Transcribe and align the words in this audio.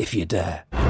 if 0.00 0.14
you 0.14 0.24
dare. 0.24 0.89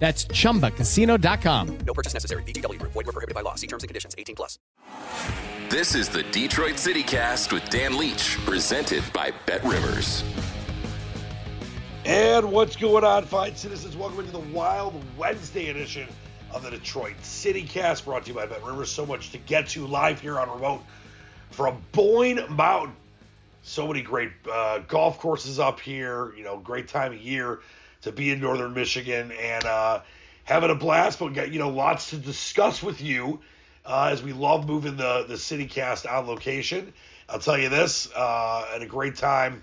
That's 0.00 0.24
chumbacasino.com. 0.24 1.78
No 1.86 1.94
purchase 1.94 2.14
necessary. 2.14 2.42
VGW 2.44 2.78
Group. 2.78 2.92
Void 2.92 3.06
were 3.06 3.12
prohibited 3.12 3.34
by 3.34 3.42
law. 3.42 3.54
See 3.54 3.66
terms 3.66 3.84
and 3.84 3.88
conditions. 3.88 4.14
18 4.18 4.34
plus. 4.34 4.58
This 5.68 5.94
is 5.94 6.08
the 6.08 6.24
Detroit 6.24 6.78
City 6.78 7.02
Cast 7.02 7.52
with 7.52 7.68
Dan 7.68 7.96
Leach, 7.96 8.38
presented 8.44 9.04
by 9.12 9.32
Bet 9.46 9.62
Rivers. 9.62 10.24
And 12.06 12.50
what's 12.50 12.76
going 12.76 13.04
on, 13.04 13.24
fine 13.24 13.54
citizens? 13.54 13.94
Welcome 13.94 14.20
into 14.20 14.32
the 14.32 14.38
Wild 14.38 15.00
Wednesday 15.18 15.68
edition 15.68 16.08
of 16.52 16.62
the 16.62 16.70
Detroit 16.70 17.14
City 17.22 17.62
Cast, 17.62 18.06
brought 18.06 18.24
to 18.24 18.30
you 18.30 18.34
by 18.34 18.46
Bet 18.46 18.64
Rivers. 18.64 18.90
So 18.90 19.04
much 19.04 19.30
to 19.32 19.38
get 19.38 19.68
to 19.68 19.86
live 19.86 20.18
here 20.18 20.40
on 20.40 20.50
remote 20.50 20.82
from 21.50 21.80
Boyne 21.92 22.40
Mountain. 22.48 22.96
So 23.62 23.86
many 23.86 24.00
great 24.00 24.32
uh, 24.50 24.78
golf 24.88 25.18
courses 25.18 25.60
up 25.60 25.78
here. 25.78 26.34
You 26.36 26.42
know, 26.42 26.56
great 26.56 26.88
time 26.88 27.12
of 27.12 27.20
year 27.20 27.60
to 28.02 28.12
be 28.12 28.30
in 28.30 28.40
northern 28.40 28.74
Michigan 28.74 29.32
and 29.32 29.64
uh, 29.64 30.00
having 30.44 30.70
a 30.70 30.74
blast. 30.74 31.18
But 31.18 31.34
got 31.34 31.52
you 31.52 31.58
know 31.58 31.70
lots 31.70 32.10
to 32.10 32.16
discuss 32.16 32.82
with 32.82 33.00
you 33.00 33.40
uh, 33.84 34.10
as 34.12 34.22
we 34.22 34.32
love 34.32 34.66
moving 34.66 34.96
the 34.96 35.24
the 35.28 35.38
city 35.38 35.66
cast 35.66 36.06
on 36.06 36.26
location. 36.26 36.92
I'll 37.28 37.38
tell 37.38 37.58
you 37.58 37.68
this, 37.68 38.10
uh, 38.14 38.66
had 38.72 38.82
a 38.82 38.86
great 38.86 39.16
time 39.16 39.62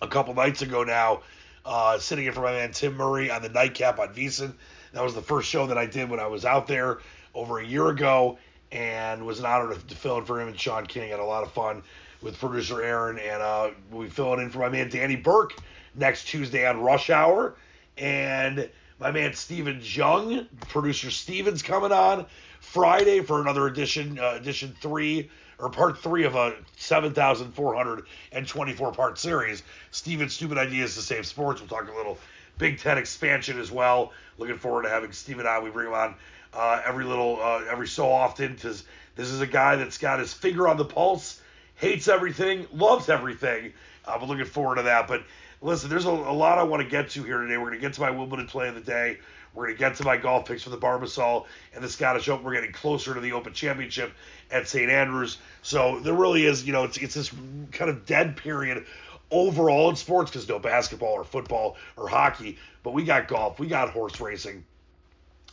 a 0.00 0.06
couple 0.06 0.34
nights 0.34 0.62
ago 0.62 0.84
now, 0.84 1.22
uh, 1.64 1.98
sitting 1.98 2.26
in 2.26 2.32
for 2.32 2.42
my 2.42 2.52
man 2.52 2.70
Tim 2.70 2.96
Murray 2.96 3.30
on 3.30 3.42
the 3.42 3.48
nightcap 3.48 3.98
on 3.98 4.14
VSiN. 4.14 4.52
That 4.92 5.02
was 5.02 5.14
the 5.14 5.22
first 5.22 5.48
show 5.48 5.66
that 5.66 5.78
I 5.78 5.86
did 5.86 6.08
when 6.08 6.20
I 6.20 6.28
was 6.28 6.44
out 6.44 6.68
there 6.68 7.00
over 7.34 7.58
a 7.58 7.66
year 7.66 7.88
ago, 7.88 8.38
and 8.70 9.26
was 9.26 9.40
an 9.40 9.46
honor 9.46 9.74
to, 9.74 9.86
to 9.86 9.94
fill 9.96 10.18
in 10.18 10.24
for 10.24 10.40
him 10.40 10.46
and 10.46 10.58
Sean 10.58 10.86
King. 10.86 11.10
Had 11.10 11.18
a 11.18 11.24
lot 11.24 11.42
of 11.42 11.52
fun 11.52 11.82
with 12.22 12.38
producer 12.38 12.80
Aaron, 12.80 13.18
and 13.18 13.42
uh, 13.42 13.70
we 13.90 14.08
filling 14.08 14.40
in 14.40 14.50
for 14.50 14.60
my 14.60 14.68
man 14.68 14.88
Danny 14.88 15.16
Burke 15.16 15.54
next 15.94 16.24
Tuesday 16.24 16.66
on 16.66 16.80
Rush 16.80 17.10
Hour. 17.10 17.54
And 17.96 18.68
my 18.98 19.10
man 19.10 19.34
Steven 19.34 19.80
Jung, 19.82 20.46
producer 20.68 21.10
Steven's 21.10 21.62
coming 21.62 21.92
on 21.92 22.26
Friday 22.60 23.20
for 23.20 23.40
another 23.40 23.66
edition, 23.66 24.18
uh, 24.18 24.38
edition 24.40 24.74
three 24.80 25.30
or 25.58 25.70
part 25.70 25.98
three 25.98 26.24
of 26.24 26.34
a 26.34 26.54
7,424 26.76 28.92
part 28.92 29.18
series. 29.18 29.62
Steven's 29.90 30.34
Stupid 30.34 30.58
Ideas 30.58 30.94
to 30.94 31.02
Save 31.02 31.26
Sports. 31.26 31.60
We'll 31.60 31.68
talk 31.68 31.88
a 31.88 31.96
little 31.96 32.18
Big 32.58 32.78
Ten 32.78 32.98
expansion 32.98 33.58
as 33.58 33.70
well. 33.70 34.12
Looking 34.38 34.58
forward 34.58 34.82
to 34.82 34.88
having 34.88 35.12
Steven 35.12 35.46
on. 35.46 35.64
We 35.64 35.70
bring 35.70 35.88
him 35.88 35.94
on 35.94 36.14
uh, 36.52 36.82
every 36.84 37.04
little, 37.04 37.38
uh, 37.40 37.62
every 37.70 37.88
so 37.88 38.10
often 38.10 38.54
because 38.54 38.84
this 39.16 39.30
is 39.30 39.40
a 39.40 39.46
guy 39.46 39.76
that's 39.76 39.98
got 39.98 40.18
his 40.18 40.32
finger 40.32 40.68
on 40.68 40.76
the 40.76 40.84
pulse, 40.84 41.40
hates 41.76 42.08
everything, 42.08 42.66
loves 42.72 43.08
everything. 43.08 43.72
Uh, 44.04 44.18
we're 44.20 44.26
looking 44.26 44.44
forward 44.44 44.76
to 44.76 44.82
that. 44.82 45.08
But 45.08 45.24
listen, 45.64 45.88
there's 45.88 46.04
a, 46.04 46.10
a 46.10 46.10
lot 46.10 46.58
I 46.58 46.62
want 46.62 46.82
to 46.82 46.88
get 46.88 47.10
to 47.10 47.24
here 47.24 47.38
today. 47.38 47.56
We're 47.56 47.70
going 47.70 47.80
to 47.80 47.80
get 47.80 47.94
to 47.94 48.00
my 48.02 48.10
Wimbledon 48.10 48.46
play 48.46 48.68
of 48.68 48.74
the 48.74 48.80
day. 48.80 49.18
We're 49.54 49.66
going 49.66 49.76
to 49.76 49.78
get 49.78 49.96
to 49.96 50.04
my 50.04 50.16
golf 50.16 50.46
picks 50.46 50.62
for 50.62 50.70
the 50.70 50.76
Barbasol 50.76 51.46
and 51.74 51.82
the 51.82 51.88
Scottish 51.88 52.28
Open. 52.28 52.44
We're 52.44 52.54
getting 52.54 52.72
closer 52.72 53.14
to 53.14 53.20
the 53.20 53.32
Open 53.32 53.52
Championship 53.52 54.12
at 54.50 54.68
St. 54.68 54.90
Andrews. 54.90 55.38
So 55.62 56.00
there 56.00 56.14
really 56.14 56.44
is, 56.44 56.66
you 56.66 56.72
know, 56.72 56.84
it's, 56.84 56.98
it's 56.98 57.14
this 57.14 57.32
kind 57.72 57.90
of 57.90 58.04
dead 58.04 58.36
period 58.36 58.84
overall 59.30 59.88
in 59.90 59.96
sports 59.96 60.30
because 60.30 60.48
no 60.48 60.58
basketball 60.58 61.12
or 61.12 61.24
football 61.24 61.76
or 61.96 62.08
hockey. 62.08 62.58
But 62.82 62.92
we 62.92 63.04
got 63.04 63.26
golf, 63.26 63.58
we 63.58 63.66
got 63.66 63.90
horse 63.90 64.20
racing. 64.20 64.64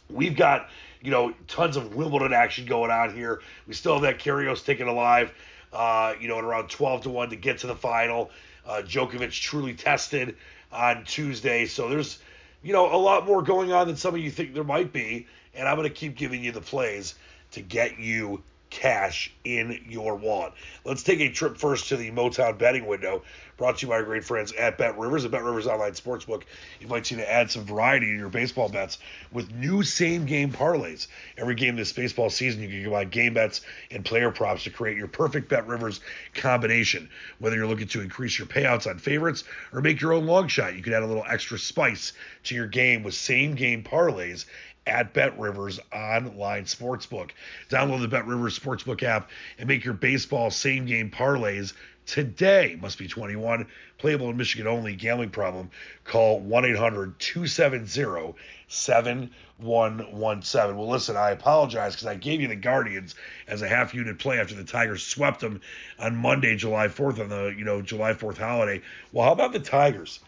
We've 0.10 0.36
got, 0.36 0.70
you 1.02 1.12
know, 1.12 1.34
tons 1.48 1.78
of 1.78 1.96
Wimbledon 1.96 2.34
action 2.34 2.66
going 2.66 2.92
on 2.92 3.16
here. 3.16 3.42
We 3.66 3.74
still 3.74 3.94
have 3.94 4.02
that 4.02 4.20
Kyrgios 4.20 4.66
ticket 4.66 4.88
alive, 4.88 5.32
uh, 5.72 6.16
you 6.20 6.28
know, 6.28 6.38
at 6.38 6.44
around 6.44 6.70
12 6.70 7.04
to 7.04 7.10
1 7.10 7.30
to 7.30 7.38
get 7.38 7.60
to 7.60 7.68
the 7.68 7.76
final. 7.76 8.30
Uh, 8.66 8.82
Djokovic 8.86 9.32
truly 9.32 9.74
tested 9.74 10.36
on 10.72 11.04
Tuesday. 11.06 11.66
So 11.66 11.90
there's, 11.90 12.20
you 12.64 12.74
know, 12.74 12.94
a 12.94 12.98
lot 12.98 13.26
more 13.26 13.42
going 13.42 13.72
on 13.72 13.88
than 13.88 13.96
some 13.96 14.16
of 14.16 14.22
you 14.22 14.32
think 14.32 14.54
there 14.54 14.64
might 14.64 14.94
be. 14.94 15.28
And 15.54 15.68
I'm 15.68 15.76
going 15.76 15.88
to 15.88 15.94
keep 15.94 16.16
giving 16.16 16.44
you 16.44 16.52
the 16.52 16.62
plays 16.62 17.16
to 17.52 17.62
get 17.62 18.00
you 18.00 18.44
cash 18.72 19.32
in 19.44 19.80
your 19.88 20.16
wallet. 20.16 20.54
Let's 20.84 21.04
take 21.04 21.20
a 21.20 21.30
trip 21.30 21.58
first 21.58 21.90
to 21.90 21.98
the 21.98 22.10
Motown 22.10 22.58
betting 22.58 22.88
window, 22.88 23.22
brought 23.58 23.78
to 23.78 23.86
you 23.86 23.90
by 23.90 23.98
our 23.98 24.04
great 24.04 24.24
friends 24.24 24.52
at 24.54 24.80
Bet 24.80 24.98
Rivers. 24.98 25.26
At 25.26 25.32
Bet 25.32 25.44
Rivers 25.44 25.68
Online 25.68 25.92
Sportsbook 25.92 26.44
you 26.82 27.18
to 27.18 27.32
add 27.32 27.52
some 27.52 27.64
variety 27.64 28.08
to 28.08 28.18
your 28.18 28.30
baseball 28.30 28.70
bets 28.70 28.98
with 29.32 29.54
new 29.54 29.84
same 29.84 30.26
game 30.26 30.52
parlays. 30.52 31.08
Every 31.38 31.56
game 31.56 31.76
this 31.76 31.92
baseball 31.92 32.30
season, 32.30 32.62
you 32.62 32.70
can 32.70 32.84
combine 32.84 33.10
game 33.10 33.34
bets 33.34 33.62
and 33.92 34.04
player 34.04 34.32
props 34.32 34.64
to 34.64 34.70
create 34.70 34.98
your 34.98 35.08
perfect 35.08 35.50
Bet 35.50 35.68
Rivers 35.68 36.00
combination. 36.34 37.10
Whether 37.40 37.58
you're 37.58 37.68
looking 37.68 37.88
to 37.90 38.02
increase 38.02 38.40
your 38.40 38.48
payouts 38.48 38.90
on 38.90 38.98
favorites 38.98 39.44
or 39.74 39.82
make 39.82 40.02
your 40.02 40.14
own 40.14 40.26
long 40.26 40.48
shot, 40.48 40.76
you 40.76 40.82
can 40.82 40.94
add 40.94 41.04
a 41.04 41.08
little 41.08 41.26
extra 41.28 41.60
spice 41.60 42.14
to 42.46 42.56
your 42.56 42.68
game 42.68 43.04
with 43.04 43.14
same 43.14 43.56
game 43.56 43.84
parlays 43.84 44.46
at 44.88 45.14
Bet 45.14 45.40
Rivers 45.40 45.80
online 45.94 46.66
sportsbook. 46.66 47.32
Download 47.70 48.02
the 48.02 48.08
Bet 48.08 48.26
Rivers 48.26 48.58
sportsbook 48.58 49.04
app 49.04 49.30
and 49.58 49.68
make 49.68 49.86
your 49.86 49.94
baseball 49.94 50.50
same 50.50 50.86
game 50.86 51.12
parlays 51.12 51.74
today. 52.06 52.78
Must 52.82 52.98
be 52.98 53.08
21. 53.08 53.68
Playable 53.98 54.30
in 54.30 54.38
Michigan 54.38 54.68
only. 54.68 54.96
Gambling 54.96 55.30
problem? 55.30 55.70
Call 56.04 56.40
1 56.40 56.66
800 56.66 57.20
270 57.20 58.36
7117. 58.68 60.78
Well, 60.78 60.90
listen, 60.90 61.16
I 61.16 61.32
apologize 61.32 61.94
because 61.94 62.08
I 62.08 62.16
gave 62.16 62.42
you 62.42 62.48
the 62.48 62.56
Guardians 62.56 63.16
as 63.48 63.62
a 63.62 63.68
half 63.68 63.94
unit 63.94 64.18
play 64.18 64.40
after 64.40 64.56
the 64.56 64.64
Tigers 64.64 65.04
swept 65.04 65.42
them 65.42 65.62
on 66.00 66.16
Monday, 66.16 66.56
July 66.56 66.88
4th, 66.88 67.20
on 67.20 67.30
the 67.30 67.54
you 67.58 67.66
know 67.66 67.82
July 67.82 68.14
4th 68.14 68.38
holiday. 68.38 68.82
Well, 69.12 69.26
how 69.26 69.34
about 69.34 69.54
the 69.54 69.60
Tigers? 69.60 70.20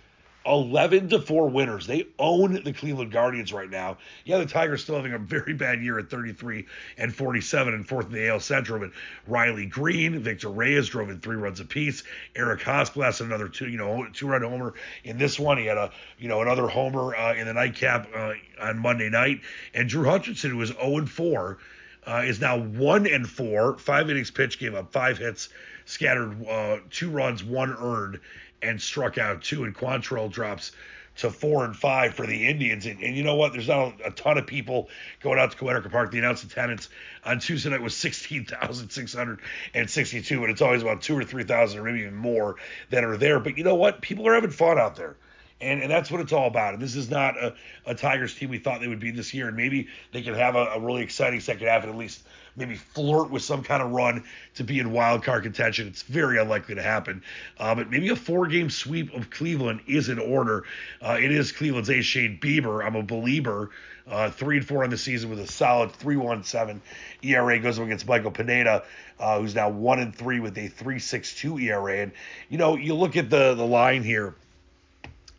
11 0.46 1.10
to 1.10 1.20
4 1.20 1.50
winners. 1.50 1.88
They 1.88 2.08
own 2.20 2.62
the 2.64 2.74
Cleveland 2.74 3.12
Guardians 3.12 3.54
right 3.54 3.70
now. 3.70 3.98
Yeah, 4.26 4.40
the 4.40 4.46
Tigers 4.46 4.84
still 4.84 4.96
having 4.96 5.14
a 5.14 5.20
very 5.20 5.54
bad 5.54 5.82
year 5.82 6.00
at 6.00 6.10
33 6.10 6.66
and 6.98 7.16
47 7.16 7.74
and 7.74 7.88
fourth 7.88 8.08
in 8.08 8.14
the 8.14 8.28
AL 8.28 8.42
Central, 8.42 8.80
but 8.80 8.92
Riley 9.28 9.66
Greene, 9.66 10.20
Victor 10.20 10.50
Reyes 10.50 10.90
drove 10.90 11.10
in 11.10 11.20
three 11.20 11.36
runs 11.36 11.60
apiece. 11.60 12.04
Eric 12.36 12.62
Hosklass 12.62 13.22
another 13.22 13.48
two, 13.48 13.68
you 13.68 13.78
know, 13.78 14.08
two 14.14 14.28
run 14.28 14.42
homer 14.44 14.74
in 15.04 15.18
this 15.18 15.40
one. 15.40 15.58
He 15.58 15.66
had 15.66 15.78
a, 15.78 15.92
you 16.18 16.28
know, 16.28 16.42
another 16.42 16.68
homer 16.68 17.16
uh, 17.16 17.34
in 17.36 17.48
the 17.48 17.54
nightcap 17.54 18.10
uh, 18.16 18.34
on 18.62 18.80
Monday 18.80 19.10
night. 19.10 19.42
And 19.74 19.88
Drew 19.88 20.04
Hutchison, 20.06 20.52
who 20.52 20.58
was 20.58 20.70
0 20.70 20.98
and 20.98 21.10
4, 21.10 21.58
uh, 22.06 22.24
is 22.26 22.42
now 22.42 22.60
1 22.60 23.08
and 23.08 23.30
4. 23.30 23.78
Five 23.78 24.10
innings 24.10 24.32
pitch, 24.32 24.60
gave 24.60 24.76
up 24.76 24.92
five 24.92 25.18
hits, 25.18 25.50
scattered 25.86 26.46
uh, 26.48 26.78
two 26.90 27.10
runs, 27.10 27.44
one 27.44 27.76
earned 27.80 28.20
and 28.64 28.82
struck 28.82 29.18
out 29.18 29.44
two. 29.44 29.66
And 29.66 29.76
Quantrill 29.76 30.32
drops 30.32 30.72
to 31.18 31.30
four 31.30 31.66
and 31.66 31.76
five 31.76 32.16
for 32.16 32.26
the 32.26 32.48
Indians. 32.48 32.88
And, 32.88 33.04
and 33.04 33.16
you 33.16 33.24
know 33.24 33.36
what? 33.36 33.54
There's 33.54 33.68
not 33.68 34.02
a, 34.02 34.08
a, 34.08 34.12
ton 34.12 34.38
of 34.38 34.48
people 34.48 34.90
going 35.22 35.40
out 35.40 35.52
to 35.52 35.58
Comerica 35.58 35.92
Park. 35.92 36.12
The 36.12 36.18
announced 36.18 36.44
attendance 36.44 36.90
on 37.24 37.40
Tuesday 37.40 37.70
night 37.70 37.82
was 37.82 37.96
16,662, 37.96 40.40
but 40.40 40.50
it's 40.50 40.62
always 40.62 40.82
about 40.82 41.02
two 41.02 41.18
or 41.18 41.24
3,000 41.24 41.80
or 41.80 41.84
maybe 41.84 42.00
even 42.00 42.16
more 42.16 42.56
that 42.90 43.04
are 43.04 43.18
there. 43.18 43.40
But 43.40 43.58
you 43.58 43.64
know 43.64 43.76
what? 43.76 44.02
People 44.02 44.28
are 44.28 44.34
having 44.34 44.50
fun 44.50 44.80
out 44.80 44.96
there. 44.96 45.16
And, 45.62 45.84
and 45.84 45.92
that's 45.92 46.10
what 46.12 46.20
it's 46.20 46.34
all 46.34 46.48
about. 46.48 46.74
And 46.74 46.82
this 46.82 46.96
is 46.96 47.12
not 47.12 47.38
a, 47.38 47.54
a 47.86 47.96
Tigers 47.96 48.36
team 48.36 48.50
we 48.50 48.58
thought 48.58 48.82
they 48.82 48.88
would 48.88 49.00
be 49.00 49.12
this 49.12 49.34
year. 49.34 49.48
And 49.48 49.56
maybe 49.56 49.88
they 50.12 50.22
can 50.24 50.34
have 50.34 50.56
a, 50.56 50.66
a 50.66 50.80
really 50.80 51.04
exciting 51.04 51.40
second 51.40 51.68
half 51.68 51.84
and 51.84 51.92
at 51.92 51.98
least 51.98 52.24
maybe 52.56 52.76
flirt 52.76 53.30
with 53.30 53.42
some 53.42 53.64
kind 53.64 53.82
of 53.82 53.92
run 53.92 54.24
to 54.56 54.64
be 54.64 54.80
in 54.80 54.92
wild 54.92 55.24
card 55.24 55.44
contention. 55.44 55.88
It's 55.88 56.04
very 56.04 56.40
unlikely 56.40 56.76
to 56.76 56.82
happen. 56.82 57.24
Uh, 57.58 57.76
but 57.76 57.90
maybe 57.90 58.10
a 58.10 58.16
four 58.16 58.48
game 58.48 58.70
sweep 58.70 59.14
of 59.14 59.30
Cleveland 59.30 59.82
is 59.88 60.10
in 60.10 60.20
order. 60.20 60.64
Uh, 61.02 61.18
it 61.20 61.32
is 61.32 61.52
Cleveland's 61.52 61.90
ace 61.90 62.06
Shane 62.06 62.40
Bieber. 62.40 62.86
I'm 62.86 62.96
a 62.96 63.04
believer. 63.04 63.72
Uh, 64.06 64.30
three 64.30 64.58
and 64.58 64.68
four 64.68 64.84
on 64.84 64.90
the 64.90 64.98
season 64.98 65.30
with 65.30 65.40
a 65.40 65.48
solid 65.48 65.90
3.17 65.94 66.82
ERA 67.22 67.60
goes 67.60 67.80
up 67.80 67.86
against 67.86 68.06
Michael 68.06 68.32
Pineda, 68.32 68.84
uh, 69.18 69.40
who's 69.40 69.56
now 69.56 69.70
one 69.70 70.00
and 70.00 70.14
three 70.14 70.42
with 70.42 70.58
a 70.58 70.68
3.62 70.68 71.62
ERA. 71.64 72.00
And 72.00 72.12
you 72.50 72.58
know, 72.58 72.76
you 72.76 72.96
look 72.96 73.16
at 73.16 73.30
the 73.30 73.54
the 73.56 73.66
line 73.66 74.04
here 74.04 74.36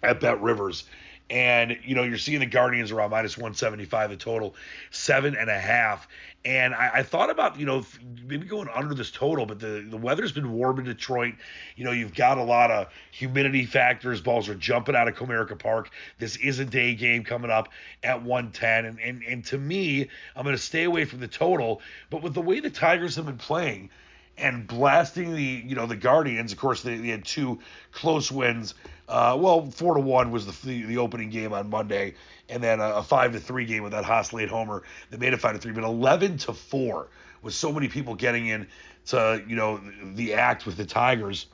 at 0.03 0.21
Bet 0.21 0.41
Rivers. 0.41 0.85
And, 1.31 1.79
you 1.85 1.95
know, 1.95 2.03
you're 2.03 2.19
seeing 2.19 2.41
the 2.41 2.47
Guardians 2.47 2.93
around 2.93 3.11
minus 3.11 3.37
175 3.37 4.11
the 4.11 4.17
total, 4.17 4.55
seven 4.91 5.35
and 5.37 5.49
a 5.49 5.59
half. 5.59 6.07
And 6.45 6.75
I, 6.75 6.91
I, 6.97 7.03
thought 7.03 7.31
about, 7.31 7.59
you 7.59 7.65
know, 7.65 7.87
maybe 8.27 8.47
going 8.47 8.69
under 8.69 8.95
this 8.95 9.11
total, 9.11 9.47
but 9.47 9.59
the, 9.59 9.87
the 9.89 9.97
weather's 9.97 10.33
been 10.33 10.53
warm 10.53 10.79
in 10.79 10.85
Detroit. 10.85 11.35
You 11.75 11.85
know, 11.85 11.93
you've 11.93 12.15
got 12.15 12.37
a 12.37 12.43
lot 12.43 12.71
of 12.71 12.89
humidity 13.11 13.65
factors. 13.65 14.21
Balls 14.21 14.51
are 14.51 14.55
jumping 14.55 14.95
out 14.95 15.09
of 15.09 15.15
Comerica 15.15 15.59
Park. 15.59 15.91
This 16.19 16.37
is 16.37 16.59
a 16.59 16.67
day 16.67 16.95
game 16.95 17.25
coming 17.25 17.51
up 17.51 17.71
at 18.03 18.23
110. 18.23 18.85
And, 18.85 19.01
and, 19.01 19.23
and 19.23 19.45
to 19.47 19.57
me, 19.57 20.11
I'm 20.37 20.43
going 20.43 20.55
to 20.55 20.63
stay 20.63 20.85
away 20.85 21.07
from 21.07 21.21
the 21.21 21.29
total. 21.29 21.81
But 22.11 22.23
with 22.23 22.35
the 22.35 22.43
way 22.43 22.61
the 22.61 22.69
Tigers 22.69 23.17
have 23.17 23.25
been 23.25 23.39
playing, 23.39 23.89
and 24.37 24.67
blasting 24.67 25.35
the 25.35 25.43
you 25.43 25.75
know 25.75 25.87
the 25.87 25.97
Guardians. 25.97 26.53
Of 26.53 26.59
course, 26.59 26.83
they, 26.83 26.97
they 26.97 27.09
had 27.09 27.25
two 27.25 27.61
close 27.93 28.31
wins. 28.31 28.75
Uh, 29.09 29.37
well, 29.39 29.71
four 29.71 29.95
to 29.95 30.01
one 30.01 30.31
was 30.31 30.47
the, 30.47 30.67
the, 30.67 30.83
the 30.85 30.99
opening 30.99 31.31
game 31.31 31.53
on 31.53 31.69
Monday, 31.69 32.15
and 32.49 32.63
then 32.63 32.81
a, 32.81 32.97
a 32.97 33.03
five 33.03 33.33
to 33.33 33.41
three 33.41 33.67
game 33.67 33.83
with 33.83 33.93
that 33.93 34.05
Haase 34.05 34.33
late 34.33 34.49
homer 34.49 34.83
that 35.11 35.21
made 35.21 35.33
it 35.33 35.41
five 35.41 35.55
to 35.55 35.59
three. 35.59 35.73
But 35.73 35.85
eleven 35.85 36.39
to 36.39 36.53
four 36.53 37.09
with 37.43 37.55
so 37.55 37.73
many 37.73 37.89
people 37.89 38.15
getting 38.15 38.47
in 38.47 38.67
to 39.07 39.43
you 39.47 39.57
know 39.57 39.81
the 40.15 40.35
act 40.35 40.67
with 40.67 40.77
the 40.77 40.87
Tigers 40.87 41.47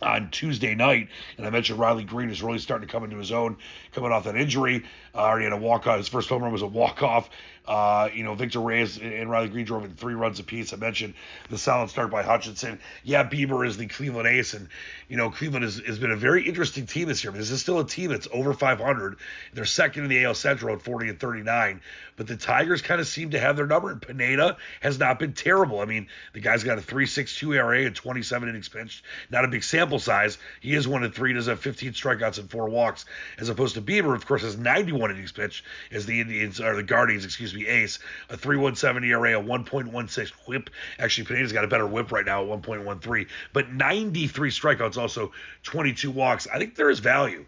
on 0.00 0.30
Tuesday 0.30 0.74
night. 0.74 1.08
And 1.36 1.46
I 1.46 1.50
mentioned 1.50 1.78
Riley 1.78 2.04
Greene 2.04 2.30
is 2.30 2.42
really 2.42 2.58
starting 2.58 2.86
to 2.86 2.92
come 2.92 3.04
into 3.04 3.16
his 3.16 3.32
own, 3.32 3.56
coming 3.92 4.12
off 4.12 4.24
that 4.24 4.36
injury. 4.36 4.84
Uh, 5.14 5.18
already 5.18 5.44
had 5.44 5.52
a 5.52 5.56
walk 5.56 5.86
off. 5.86 5.98
His 5.98 6.08
first 6.08 6.28
home 6.28 6.42
run 6.42 6.52
was 6.52 6.62
a 6.62 6.66
walk 6.66 7.02
off. 7.02 7.30
Uh, 7.68 8.08
you 8.14 8.24
know, 8.24 8.34
Victor 8.34 8.60
Reyes 8.60 8.96
and 8.96 9.30
Riley 9.30 9.50
Greene 9.50 9.66
drove 9.66 9.84
in 9.84 9.90
three 9.90 10.14
runs 10.14 10.40
apiece. 10.40 10.72
I 10.72 10.76
mentioned 10.76 11.12
the 11.50 11.58
solid 11.58 11.90
start 11.90 12.10
by 12.10 12.22
Hutchison. 12.22 12.80
Yeah, 13.04 13.28
Bieber 13.28 13.66
is 13.66 13.76
the 13.76 13.86
Cleveland 13.86 14.26
ace, 14.26 14.54
and 14.54 14.70
you 15.06 15.18
know 15.18 15.30
Cleveland 15.30 15.64
has, 15.64 15.76
has 15.86 15.98
been 15.98 16.10
a 16.10 16.16
very 16.16 16.48
interesting 16.48 16.86
team 16.86 17.08
this 17.08 17.22
year. 17.22 17.30
This 17.30 17.50
is 17.50 17.60
still 17.60 17.78
a 17.78 17.86
team 17.86 18.10
that's 18.10 18.26
over 18.32 18.54
500. 18.54 19.18
They're 19.52 19.66
second 19.66 20.04
in 20.04 20.08
the 20.08 20.24
AL 20.24 20.36
Central 20.36 20.74
at 20.74 20.80
40 20.80 21.10
and 21.10 21.20
39, 21.20 21.82
but 22.16 22.26
the 22.26 22.38
Tigers 22.38 22.80
kind 22.80 23.02
of 23.02 23.06
seem 23.06 23.32
to 23.32 23.38
have 23.38 23.56
their 23.56 23.66
number. 23.66 23.90
And 23.90 24.00
Pineda 24.00 24.56
has 24.80 24.98
not 24.98 25.18
been 25.18 25.34
terrible. 25.34 25.80
I 25.80 25.84
mean, 25.84 26.08
the 26.32 26.40
guy's 26.40 26.64
got 26.64 26.78
a 26.78 26.80
3.62 26.80 27.54
ERA 27.54 27.84
and 27.84 27.94
27 27.94 28.48
innings 28.48 28.70
pitched. 28.70 29.04
Not 29.28 29.44
a 29.44 29.48
big 29.48 29.62
sample 29.62 29.98
size. 29.98 30.38
He 30.62 30.74
is 30.74 30.88
one 30.88 31.04
and 31.04 31.14
three. 31.14 31.34
Does 31.34 31.48
have 31.48 31.60
15 31.60 31.92
strikeouts 31.92 32.38
and 32.38 32.50
four 32.50 32.70
walks, 32.70 33.04
as 33.38 33.50
opposed 33.50 33.74
to 33.74 33.82
Bieber, 33.82 34.14
of 34.14 34.24
course, 34.24 34.40
has 34.40 34.56
91 34.56 35.10
innings 35.10 35.32
pitched 35.32 35.66
as 35.92 36.06
the 36.06 36.22
Indians 36.22 36.62
or 36.62 36.74
the 36.74 36.82
Guardians, 36.82 37.26
excuse 37.26 37.52
me 37.52 37.57
ace, 37.66 37.98
a 38.28 38.36
3.17 38.36 39.04
ERA, 39.06 39.40
a 39.40 39.42
1.16 39.42 40.30
whip. 40.46 40.70
Actually, 40.98 41.26
Pineda's 41.26 41.52
got 41.52 41.64
a 41.64 41.68
better 41.68 41.86
whip 41.86 42.12
right 42.12 42.26
now 42.26 42.42
at 42.42 42.62
1.13, 42.62 43.28
but 43.52 43.72
93 43.72 44.50
strikeouts, 44.50 44.96
also 44.96 45.32
22 45.64 46.10
walks. 46.10 46.46
I 46.46 46.58
think 46.58 46.74
there 46.74 46.90
is 46.90 46.98
value. 46.98 47.46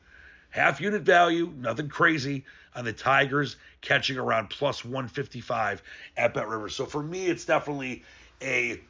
Half 0.50 0.80
unit 0.80 1.02
value, 1.02 1.52
nothing 1.56 1.88
crazy 1.88 2.44
on 2.74 2.84
the 2.84 2.92
Tigers, 2.92 3.56
catching 3.80 4.18
around 4.18 4.50
plus 4.50 4.84
155 4.84 5.82
at 6.16 6.34
Bet 6.34 6.48
Rivers. 6.48 6.74
So 6.74 6.86
for 6.86 7.02
me, 7.02 7.26
it's 7.26 7.44
definitely 7.44 8.04
a 8.42 8.80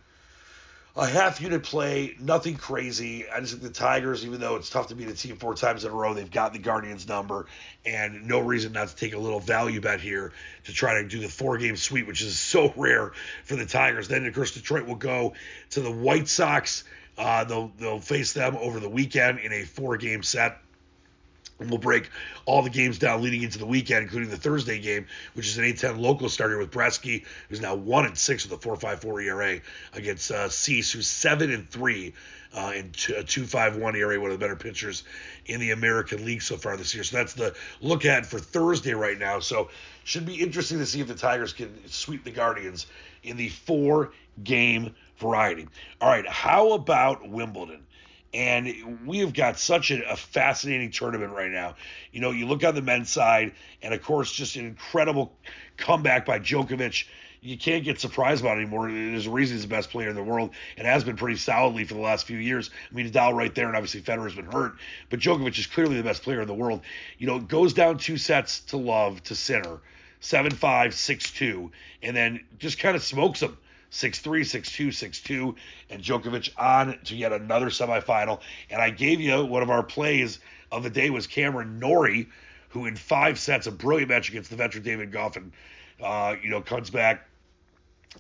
a 0.96 1.06
half 1.06 1.40
unit 1.40 1.62
play, 1.62 2.16
nothing 2.19 2.56
crazy. 2.56 3.28
I 3.28 3.40
just 3.40 3.52
think 3.52 3.62
the 3.62 3.70
Tigers, 3.70 4.25
even 4.26 4.40
though 4.40 4.56
it's 4.56 4.70
tough 4.70 4.88
to 4.88 4.94
beat 4.94 5.08
a 5.08 5.14
team 5.14 5.37
four 5.37 5.54
times 5.54 5.84
in 5.84 5.90
a 5.90 5.94
row, 5.94 6.14
they've 6.14 6.31
got 6.31 6.52
the 6.52 6.58
Guardians 6.58 7.06
number, 7.06 7.46
and 7.87 8.26
no 8.26 8.40
reason 8.40 8.72
not 8.72 8.88
to 8.88 8.96
take 8.96 9.14
a 9.14 9.19
little 9.19 9.40
value 9.40 9.81
bet 9.81 10.00
here 10.00 10.32
to 10.64 10.72
try 10.72 11.00
to 11.02 11.08
do 11.08 11.20
the 11.20 11.28
four 11.28 11.58
game 11.58 11.76
sweep, 11.76 12.06
which 12.06 12.22
is 12.22 12.38
so 12.38 12.72
rare 12.76 13.12
for 13.44 13.56
the 13.56 13.66
Tigers. 13.66 14.08
Then, 14.08 14.26
of 14.26 14.34
course, 14.34 14.52
Detroit 14.52 14.87
will 14.87 14.96
go 14.96 15.34
to 15.70 15.81
the 15.81 15.92
White 15.92 16.28
Sox. 16.28 16.84
Uh, 17.16 17.44
they'll 17.44 17.72
they'll 17.78 18.00
face 18.00 18.32
them 18.32 18.56
over 18.56 18.81
the 18.81 18.88
weekend 18.88 19.38
in 19.40 19.52
a 19.52 19.64
four 19.64 19.96
game 19.96 20.22
set. 20.22 20.58
We'll 21.68 21.78
break 21.78 22.10
all 22.46 22.62
the 22.62 22.70
games 22.70 22.98
down 22.98 23.22
leading 23.22 23.42
into 23.42 23.58
the 23.58 23.66
weekend, 23.66 24.04
including 24.04 24.30
the 24.30 24.36
Thursday 24.36 24.78
game, 24.78 25.06
which 25.34 25.46
is 25.46 25.58
an 25.58 25.64
8-10 25.64 26.00
local 26.00 26.28
starter 26.28 26.56
with 26.56 26.70
Brieske, 26.70 27.24
who's 27.48 27.60
now 27.60 27.74
one 27.74 28.06
and 28.06 28.16
six 28.16 28.48
with 28.48 28.64
a 28.64 28.68
4.54 28.68 29.24
ERA 29.24 29.60
against 29.92 30.30
uh, 30.30 30.48
Cease, 30.48 30.92
who's 30.92 31.06
seven 31.06 31.50
and 31.50 31.68
three 31.68 32.14
uh, 32.54 32.72
and 32.74 32.92
two, 32.94 33.14
a 33.14 33.22
2.51 33.22 33.96
ERA, 33.96 34.20
one 34.20 34.30
of 34.30 34.38
the 34.38 34.42
better 34.42 34.56
pitchers 34.56 35.04
in 35.46 35.60
the 35.60 35.70
American 35.70 36.24
League 36.24 36.42
so 36.42 36.56
far 36.56 36.76
this 36.76 36.94
year. 36.94 37.04
So 37.04 37.18
that's 37.18 37.34
the 37.34 37.54
look 37.80 38.04
at 38.04 38.26
for 38.26 38.38
Thursday 38.38 38.94
right 38.94 39.18
now. 39.18 39.40
So 39.40 39.68
should 40.04 40.26
be 40.26 40.40
interesting 40.40 40.78
to 40.78 40.87
see 40.87 41.00
if 41.00 41.08
the 41.08 41.14
Tigers 41.14 41.52
can 41.52 41.73
sweep 41.88 42.25
the 42.25 42.30
Guardians 42.30 42.87
in 43.23 43.37
the 43.37 43.50
four-game 43.50 44.94
variety. 45.18 45.68
All 46.00 46.08
right, 46.08 46.26
how 46.26 46.73
about 46.73 47.28
Wimbledon? 47.28 47.82
And 48.32 49.06
we 49.06 49.18
have 49.18 49.32
got 49.32 49.58
such 49.58 49.90
a, 49.90 50.08
a, 50.08 50.16
fascinating 50.16 50.92
tournament 50.92 51.32
right 51.32 51.50
now. 51.50 51.75
You 52.12 52.20
know, 52.20 52.30
you 52.30 52.46
look 52.46 52.62
on 52.62 52.76
the 52.76 52.82
men's 52.82 53.10
side, 53.10 53.52
and 53.82 53.92
of 53.92 54.02
course, 54.02 54.30
just 54.30 54.54
an 54.54 54.66
incredible 54.66 55.32
comeback 55.76 56.26
by 56.26 56.38
Djokovic. 56.38 57.06
You 57.40 57.58
can't 57.58 57.82
get 57.82 57.99
surprised 57.99 58.42
about 58.42 58.58
anymore. 58.58 58.88
There's 58.88 59.26
a 59.26 59.30
reason 59.30 59.56
he's 59.56 59.62
the 59.62 59.68
best 59.68 59.90
player 59.90 60.10
in 60.10 60.14
the 60.14 60.22
world 60.22 60.50
and 60.76 60.87
has 60.87 61.02
been 61.02 61.16
pretty 61.16 61.38
solidly 61.38 61.84
for 61.84 61.94
the 61.94 62.00
last 62.00 62.26
few 62.26 62.37
years. 62.37 62.70
I 62.90 62.94
mean, 62.94 63.10
Nadal 63.10 63.34
right 63.34 63.52
there, 63.52 63.66
and 63.66 63.75
obviously 63.75 64.02
Federer's 64.02 64.34
been 64.34 64.44
hurt, 64.52 64.75
but 65.08 65.18
Djokovic 65.18 65.58
is 65.58 65.66
clearly 65.66 65.96
the 65.96 66.02
best 66.04 66.22
player 66.22 66.42
in 66.42 66.46
the 66.46 66.54
world. 66.54 66.82
You 67.18 67.26
know, 67.26 67.40
goes 67.40 67.72
down 67.72 67.99
two 67.99 68.18
sets 68.18 68.60
to 68.60 68.76
love 68.76 69.22
to 69.25 69.34
Sinner, 69.34 69.80
7 70.20 70.52
5, 70.52 70.94
6 70.94 71.30
2, 71.32 71.70
and 72.02 72.14
then 72.14 72.44
just 72.58 72.78
kind 72.78 72.94
of 72.94 73.02
smokes 73.02 73.40
him. 73.40 73.56
6-3, 73.90 74.40
6-2, 74.40 74.88
6-2, 74.88 75.54
and 75.90 76.02
Djokovic 76.02 76.50
on 76.56 76.99
to 77.04 77.16
yet 77.16 77.32
another 77.32 77.66
semifinal. 77.66 78.40
And 78.70 78.80
I 78.80 78.90
gave 78.90 79.20
you 79.20 79.44
one 79.44 79.62
of 79.62 79.70
our 79.70 79.82
plays 79.82 80.38
of 80.70 80.82
the 80.82 80.90
day 80.90 81.11
was 81.11 81.26
Cameron 81.26 81.78
Norrie, 81.78 82.28
who 82.70 82.87
in 82.87 82.97
five 82.97 83.38
sets, 83.38 83.66
a 83.66 83.73
brilliant 83.73 84.11
match 84.11 84.28
against 84.28 84.50
the 84.50 84.56
veteran 84.56 84.85
David 84.85 85.11
Goffin, 85.11 85.50
uh, 86.02 86.37
you 86.42 86.50
know, 86.50 86.61
comes 86.61 86.90
back 86.90 87.26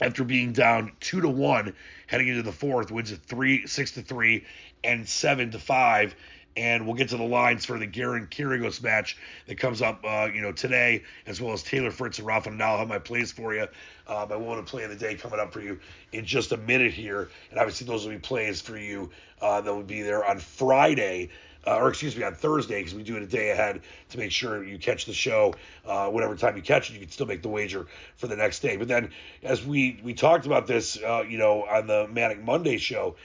after 0.00 0.24
being 0.24 0.52
down 0.52 0.92
two 1.00 1.20
to 1.20 1.28
one 1.28 1.74
heading 2.06 2.28
into 2.28 2.42
the 2.42 2.52
fourth, 2.52 2.90
wins 2.90 3.12
it 3.12 3.20
three, 3.22 3.66
six 3.66 3.92
to 3.92 4.02
three, 4.02 4.44
and 4.82 5.08
seven 5.08 5.50
to 5.50 5.58
five, 5.58 6.14
and 6.56 6.86
we'll 6.86 6.96
get 6.96 7.10
to 7.10 7.16
the 7.16 7.22
lines 7.22 7.64
for 7.64 7.78
the 7.78 7.86
Garin 7.86 8.26
Kyrgios 8.26 8.82
match 8.82 9.16
that 9.46 9.58
comes 9.58 9.82
up, 9.82 10.04
uh, 10.04 10.28
you 10.32 10.42
know, 10.42 10.52
today, 10.52 11.04
as 11.26 11.40
well 11.40 11.52
as 11.52 11.62
Taylor 11.62 11.90
Fritz 11.90 12.18
and 12.18 12.26
Rafa 12.26 12.50
Nadal. 12.50 12.78
Have 12.78 12.88
my 12.88 12.98
plays 12.98 13.32
for 13.32 13.54
you. 13.54 13.66
Um, 14.06 14.32
I 14.32 14.36
want 14.36 14.64
to 14.64 14.70
play 14.70 14.82
of 14.82 14.90
the 14.90 14.96
day 14.96 15.14
coming 15.14 15.38
up 15.38 15.52
for 15.52 15.60
you 15.60 15.78
in 16.12 16.24
just 16.24 16.52
a 16.52 16.56
minute 16.56 16.92
here, 16.92 17.30
and 17.50 17.58
obviously 17.58 17.86
those 17.86 18.04
will 18.04 18.12
be 18.12 18.18
plays 18.18 18.60
for 18.60 18.76
you 18.76 19.10
uh, 19.40 19.60
that 19.60 19.72
will 19.72 19.82
be 19.82 20.02
there 20.02 20.24
on 20.24 20.38
Friday. 20.38 21.30
Uh, 21.66 21.76
or 21.76 21.90
excuse 21.90 22.16
me, 22.16 22.22
on 22.22 22.34
Thursday, 22.34 22.78
because 22.78 22.94
we 22.94 23.02
do 23.02 23.18
it 23.18 23.22
a 23.22 23.26
day 23.26 23.50
ahead 23.50 23.82
to 24.08 24.16
make 24.16 24.32
sure 24.32 24.64
you 24.64 24.78
catch 24.78 25.04
the 25.04 25.12
show 25.12 25.52
uh, 25.84 26.08
whatever 26.08 26.34
time 26.34 26.56
you 26.56 26.62
catch 26.62 26.88
it. 26.88 26.94
You 26.94 27.00
can 27.00 27.10
still 27.10 27.26
make 27.26 27.42
the 27.42 27.50
wager 27.50 27.86
for 28.16 28.28
the 28.28 28.36
next 28.36 28.60
day. 28.60 28.78
But 28.78 28.88
then, 28.88 29.10
as 29.42 29.62
we 29.62 30.00
we 30.02 30.14
talked 30.14 30.46
about 30.46 30.66
this, 30.66 30.96
uh, 30.96 31.22
you 31.28 31.36
know, 31.36 31.64
on 31.64 31.86
the 31.86 32.08
Manic 32.08 32.42
Monday 32.42 32.78
show, 32.78 33.16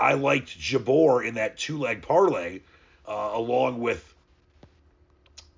I 0.00 0.14
liked 0.14 0.58
Jabeur 0.58 1.26
in 1.26 1.34
that 1.34 1.58
two 1.58 1.78
leg 1.78 2.02
parlay. 2.02 2.60
uh, 3.06 3.30
along 3.34 3.80
with 3.80 4.14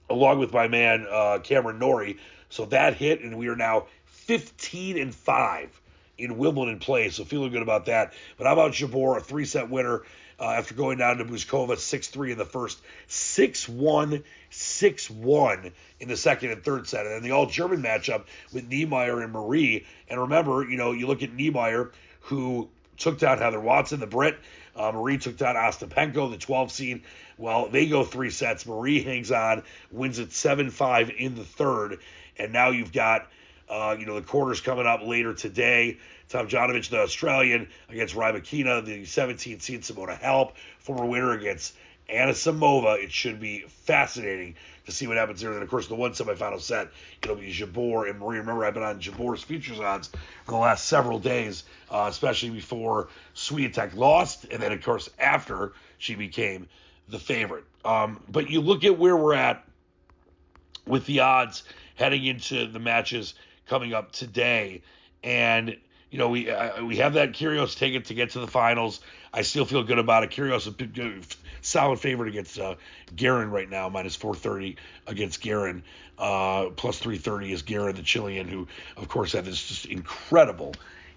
along 0.09 0.39
with 0.39 0.53
my 0.53 0.69
man 0.69 1.07
uh, 1.11 1.39
Cameron 1.43 1.79
Norrie. 1.79 2.19
So 2.49 2.67
that 2.67 2.95
hit, 2.95 3.21
and 3.23 3.39
we 3.39 3.49
are 3.49 3.57
now 3.57 3.87
15 4.07 4.99
and 4.99 5.15
five 5.15 5.81
in 6.19 6.37
Wimbledon 6.39 6.79
play. 6.79 7.09
So 7.11 7.25
feeling 7.25 7.53
good 7.53 7.63
about 7.63 7.87
that. 7.87 8.13
But 8.37 8.47
how 8.47 8.53
about 8.53 8.73
Jabeur, 8.73 9.17
a 9.17 9.21
three 9.21 9.45
set 9.45 9.71
winner? 9.71 10.03
Uh, 10.41 10.47
after 10.47 10.75
going 10.75 10.99
down 10.99 11.19
to 11.19 11.25
Bouzkova 11.25 11.77
6-3 11.77 12.33
in 12.33 12.39
the 12.39 12.45
first, 12.45 12.81
6-1, 13.09 14.25
6-1 14.51 15.73
in 16.01 16.09
the 16.09 16.17
second 16.17 16.51
and 16.51 16.65
third 16.65 16.89
set. 16.89 17.07
And 17.07 17.15
then 17.15 17.23
the 17.23 17.31
all-German 17.31 17.81
matchup 17.81 18.25
with 18.53 18.69
Niemeier 18.69 19.23
and 19.23 19.33
Marie. 19.33 19.87
And 20.09 20.21
remember, 20.21 20.69
you 20.69 20.77
know, 20.77 20.91
you 20.91 21.07
look 21.07 21.23
at 21.23 21.31
Niemeier, 21.31 21.93
who 22.23 22.69
took 23.03 23.19
down 23.19 23.39
Heather 23.39 23.61
Watson, 23.61 24.01
the 24.01 24.07
Brit. 24.07 24.39
Uh, 24.75 24.93
Marie 24.93 25.19
took 25.19 25.37
down 25.37 25.57
Ostapenko, 25.57 26.31
the 26.31 26.39
12 26.39 26.73
seed. 26.73 27.03
Well, 27.37 27.69
they 27.69 27.89
go 27.89 28.05
three 28.05 28.31
sets. 28.31 28.67
Marie 28.67 29.03
hangs 29.03 29.31
on, 29.31 29.65
wins 29.91 30.19
it 30.19 30.31
7-5 30.31 31.15
in 31.17 31.35
the 31.35 31.45
third. 31.45 31.99
And 32.39 32.53
now 32.53 32.71
you've 32.71 32.93
got, 32.93 33.29
uh, 33.69 33.97
you 33.99 34.07
know, 34.07 34.15
the 34.15 34.27
quarters 34.27 34.61
coming 34.61 34.87
up 34.87 35.03
later 35.03 35.35
today. 35.35 35.99
Tomljanovic, 36.31 36.89
the 36.89 37.01
Australian, 37.01 37.69
against 37.91 38.15
Rybakina, 38.15 38.85
the 38.85 39.03
17th 39.03 39.61
seed 39.61 39.83
Simona 39.83 40.19
Halep, 40.19 40.53
former 40.79 41.05
winner 41.05 41.33
against 41.33 41.75
Anisimova. 42.09 43.03
It 43.03 43.13
should 43.13 43.41
be 43.41 43.65
fascinating 43.69 44.55
to 44.87 44.93
see 44.93 45.07
what 45.07 45.17
happens 45.17 45.41
there. 45.41 45.53
And 45.53 45.63
of 45.63 45.69
course, 45.69 45.87
the 45.87 45.95
one 45.95 46.13
semifinal 46.13 46.61
set, 46.61 46.89
it'll 47.23 47.37
be 47.37 47.53
Jabeur 47.53 48.09
and 48.09 48.19
Marie. 48.19 48.39
Remember, 48.39 48.65
I've 48.65 48.75
been 48.75 48.83
on 48.83 49.01
Jabeur's 49.01 49.43
futures 49.43 49.81
odds 49.81 50.11
for 50.45 50.53
the 50.53 50.57
last 50.57 50.87
several 50.87 51.19
days, 51.19 51.65
uh, 51.91 52.07
especially 52.09 52.51
before 52.51 53.09
Swiatek 53.35 53.95
lost, 53.95 54.45
and 54.51 54.63
then 54.63 54.73
of 54.73 54.83
course 54.83 55.09
after 55.19 55.73
she 55.99 56.15
became 56.15 56.69
the 57.09 57.19
favorite. 57.19 57.65
Um, 57.85 58.23
but 58.29 58.51
you 58.51 58.61
look 58.61 58.85
at 58.85 58.99
where 58.99 59.17
we're 59.17 59.35
at 59.35 59.65
with 60.87 61.07
the 61.07 61.21
odds 61.21 61.63
heading 61.95 62.25
into 62.25 62.67
the 62.67 62.79
matches 62.79 63.35
coming 63.67 63.93
up 63.93 64.13
today, 64.13 64.83
and 65.23 65.77
you 66.13 66.19
know, 66.19 66.29
we 66.29 66.51
uh, 66.51 66.85
we 66.85 66.99
have 66.99 67.15
that 67.15 67.33
Kyrgios 67.33 67.75
ticket 67.75 68.05
to 68.05 68.15
get 68.15 68.31
to 68.31 68.41
the 68.41 68.47
finals. 68.47 69.01
I 69.33 69.41
still 69.43 69.65
feel 69.65 69.83
good 69.83 69.99
about 69.99 70.23
it. 70.23 70.31
Kyrgios 70.31 70.67
a 70.69 71.37
solid 71.63 71.99
favorite 71.99 72.29
against 72.29 72.59
uh, 72.59 72.75
Garin 73.17 73.51
right 73.51 73.69
now, 73.69 73.89
minus 73.89 74.15
430 74.15 74.77
against 75.07 75.41
Garin. 75.41 75.83
Uh, 76.19 76.69
plus 76.77 76.99
330 76.99 77.53
is 77.53 77.63
Garin, 77.63 77.97
the 77.97 78.03
Chilean, 78.03 78.47
who 78.47 78.69
of 78.99 79.09
course 79.09 79.33
had 79.33 79.47
this 79.47 79.67
just 79.67 79.87
incredible 79.87 80.75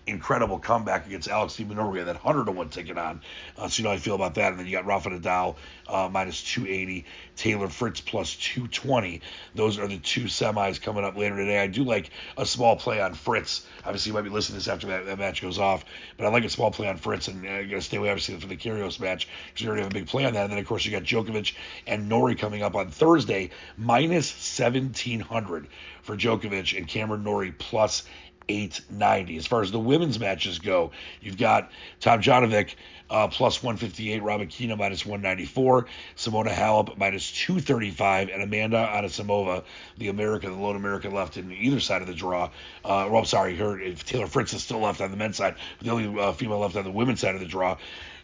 incredible 0.08 0.60
comeback 0.60 1.08
against 1.08 1.28
Alex 1.28 1.58
had 1.58 1.70
that 1.70 2.24
100 2.24 2.46
to 2.46 2.52
1 2.52 2.70
ticket 2.70 2.98
on. 2.98 3.22
Uh, 3.58 3.68
so 3.68 3.80
you 3.80 3.84
know 3.84 3.90
how 3.90 3.96
I 3.96 4.00
feel 4.00 4.16
about 4.16 4.36
that. 4.36 4.52
And 4.52 4.60
then 4.60 4.66
you 4.66 4.72
got 4.72 4.86
Rafa 4.86 5.10
Nadal 5.10 5.56
uh, 5.88 6.10
minus 6.12 6.44
280, 6.44 7.06
Taylor 7.36 7.68
Fritz 7.68 8.02
plus 8.02 8.36
220. 8.36 9.22
Those 9.56 9.80
are 9.80 9.88
the 9.88 9.98
two 9.98 10.26
semis 10.26 10.82
coming 10.82 11.04
up 11.04 11.18
later 11.18 11.36
today. 11.36 11.60
I 11.60 11.68
do 11.68 11.84
like 11.84 12.10
a 12.38 12.46
small 12.46 12.76
play 12.76 13.02
on 13.02 13.14
Fritz. 13.14 13.66
Obviously, 13.84 14.12
you 14.12 14.14
might 14.14 14.24
be 14.24 14.30
listening 14.30 14.60
to 14.60 14.66
this 14.66 14.68
after 14.68 14.88
that, 14.88 15.06
that 15.06 15.20
match 15.20 15.42
goes 15.42 15.60
off, 15.60 15.86
but 16.18 16.26
I 16.26 16.30
like 16.30 16.44
a 16.44 16.50
small 16.50 16.72
play 16.72 16.88
on 16.88 16.98
Fritz, 16.98 17.28
and 17.28 17.48
I 17.48 17.64
got 17.64 17.76
to 17.76 17.82
stay 17.82 17.98
away, 17.98 18.10
obviously, 18.10 18.40
from 18.40 18.50
the 18.50 18.58
Kyrgios 18.58 19.00
match 19.00 19.28
because 19.48 19.64
we 19.64 19.68
already 19.68 19.84
have 19.84 19.92
a 19.92 19.94
big 19.94 20.08
play 20.08 20.26
on 20.26 20.34
that. 20.34 20.44
And 20.44 20.52
then, 20.52 20.60
of 20.60 20.68
course, 20.68 20.86
you 20.86 20.92
got 20.92 21.04
Djokovic 21.04 21.54
and 21.88 22.10
Norrie 22.10 22.36
coming 22.36 22.64
up 22.64 22.76
on 22.76 22.90
Thursday, 22.90 23.52
minus 23.78 24.32
1700 24.32 25.68
for 26.04 26.16
Djokovic 26.16 26.78
and 26.78 26.88
Cameron 26.88 27.24
Norrie 27.24 27.52
plus 27.52 28.04
890. 28.50 29.38
As 29.38 29.48
far 29.48 29.62
as 29.62 29.72
the 29.72 29.80
women's 29.80 30.20
matches 30.20 30.60
go, 30.60 30.92
you've 31.22 31.38
got 31.38 31.72
Tomljanovic 32.02 32.76
uh, 33.10 33.28
plus 33.28 33.62
158, 33.62 34.22
Rybakina 34.24 34.78
minus 34.78 35.06
194, 35.06 35.86
Simona 36.16 36.50
Halep 36.50 36.98
minus 36.98 37.32
235, 37.32 38.30
and 38.30 38.42
Amanda 38.42 38.78
Anisimova, 38.78 39.64
the 39.98 40.08
American, 40.08 40.52
the 40.52 40.58
lone 40.58 40.76
American 40.76 41.14
left 41.14 41.38
in 41.38 41.52
either 41.52 41.80
side 41.80 42.02
of 42.02 42.08
the 42.08 42.14
draw. 42.14 42.46
Uh, 42.84 43.08
well, 43.10 43.18
I'm 43.18 43.26
sorry, 43.26 43.56
her 43.56 43.94
Taylor 43.94 44.28
Fritz 44.28 44.54
is 44.54 44.64
still 44.64 44.80
left 44.80 45.02
on 45.02 45.12
the 45.12 45.18
men's 45.18 45.38
side, 45.38 45.56
the 45.82 45.92
only 45.92 46.20
uh, 46.20 46.34
female 46.34 46.60
left 46.60 46.76
on 46.76 46.84
the 46.84 46.92
women's 46.92 47.20
side 47.20 47.36
of 47.36 47.42
the 47.42 47.48
draw. 47.48 47.78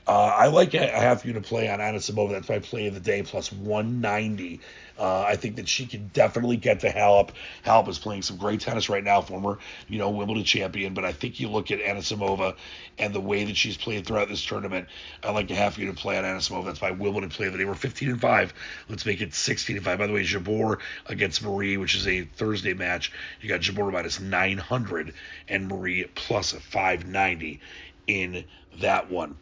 Uh, 0.08 0.34
I 0.36 0.48
like 0.48 0.74
a 0.74 0.88
half 0.88 1.26
unit 1.26 1.44
play 1.44 1.70
on 1.70 1.80
Anisimova. 1.80 2.32
That's 2.32 2.50
my 2.50 2.60
play 2.60 2.88
of 2.88 2.96
the 2.96 3.00
day, 3.00 3.22
plus 3.22 3.52
190. 3.52 4.60
Uh, 4.98 5.22
I 5.22 5.36
think 5.36 5.56
that 5.56 5.68
she 5.68 5.86
can 5.86 6.10
definitely 6.14 6.58
get 6.58 6.82
to 6.82 6.92
Halep. 6.92 7.30
Halep 7.66 7.88
is 7.88 8.00
playing 8.00 8.24
some 8.24 8.38
great 8.38 8.62
tennis 8.62 8.90
right 8.90 9.04
now, 9.04 9.22
former, 9.22 9.60
you 9.88 10.00
know, 10.00 10.10
Wimbledon 10.10 10.44
champion. 10.44 10.94
But 10.94 11.06
I 11.06 11.12
think 11.12 11.40
you 11.40 11.50
look 11.50 11.72
at 11.72 11.80
Anisimova 11.80 12.56
and 12.98 13.14
the 13.14 13.20
way 13.20 13.44
that 13.46 13.56
she's 13.56 13.78
played 13.78 14.06
throughout 14.06 14.28
this 14.28 14.44
tournament. 14.44 14.88
I 15.24 15.32
like 15.32 15.50
a 15.52 15.56
half 15.56 15.78
unit 15.78 15.96
play 15.96 16.18
on 16.18 16.24
Anisimova. 16.24 16.66
That's 16.66 16.82
my 16.82 16.92
Wimbledon 16.92 17.30
play 17.30 17.48
of 17.48 17.54
the 17.54 17.60
day. 17.60 17.66
We're 17.66 17.76
15 17.76 18.10
and 18.10 18.22
five. 18.22 18.54
Let's 18.90 19.06
make 19.06 19.22
it 19.22 19.34
16 19.34 19.78
and 19.78 19.86
five. 19.86 20.00
By 20.00 20.08
the 20.08 20.14
way, 20.14 20.24
Jabeur 20.24 20.80
against 21.06 21.44
Marie, 21.44 21.78
which 21.78 21.96
is 21.96 22.08
a 22.08 22.24
Thursday 22.24 22.74
match. 22.74 23.12
You 23.40 23.50
got 23.50 23.62
Jabeur 23.62 23.92
minus 23.92 24.20
900 24.20 25.14
and 25.48 25.68
Marie 25.68 26.06
plus 26.16 26.52
590 26.52 27.60
in 28.08 28.46
that 28.80 29.10
one. 29.10 29.36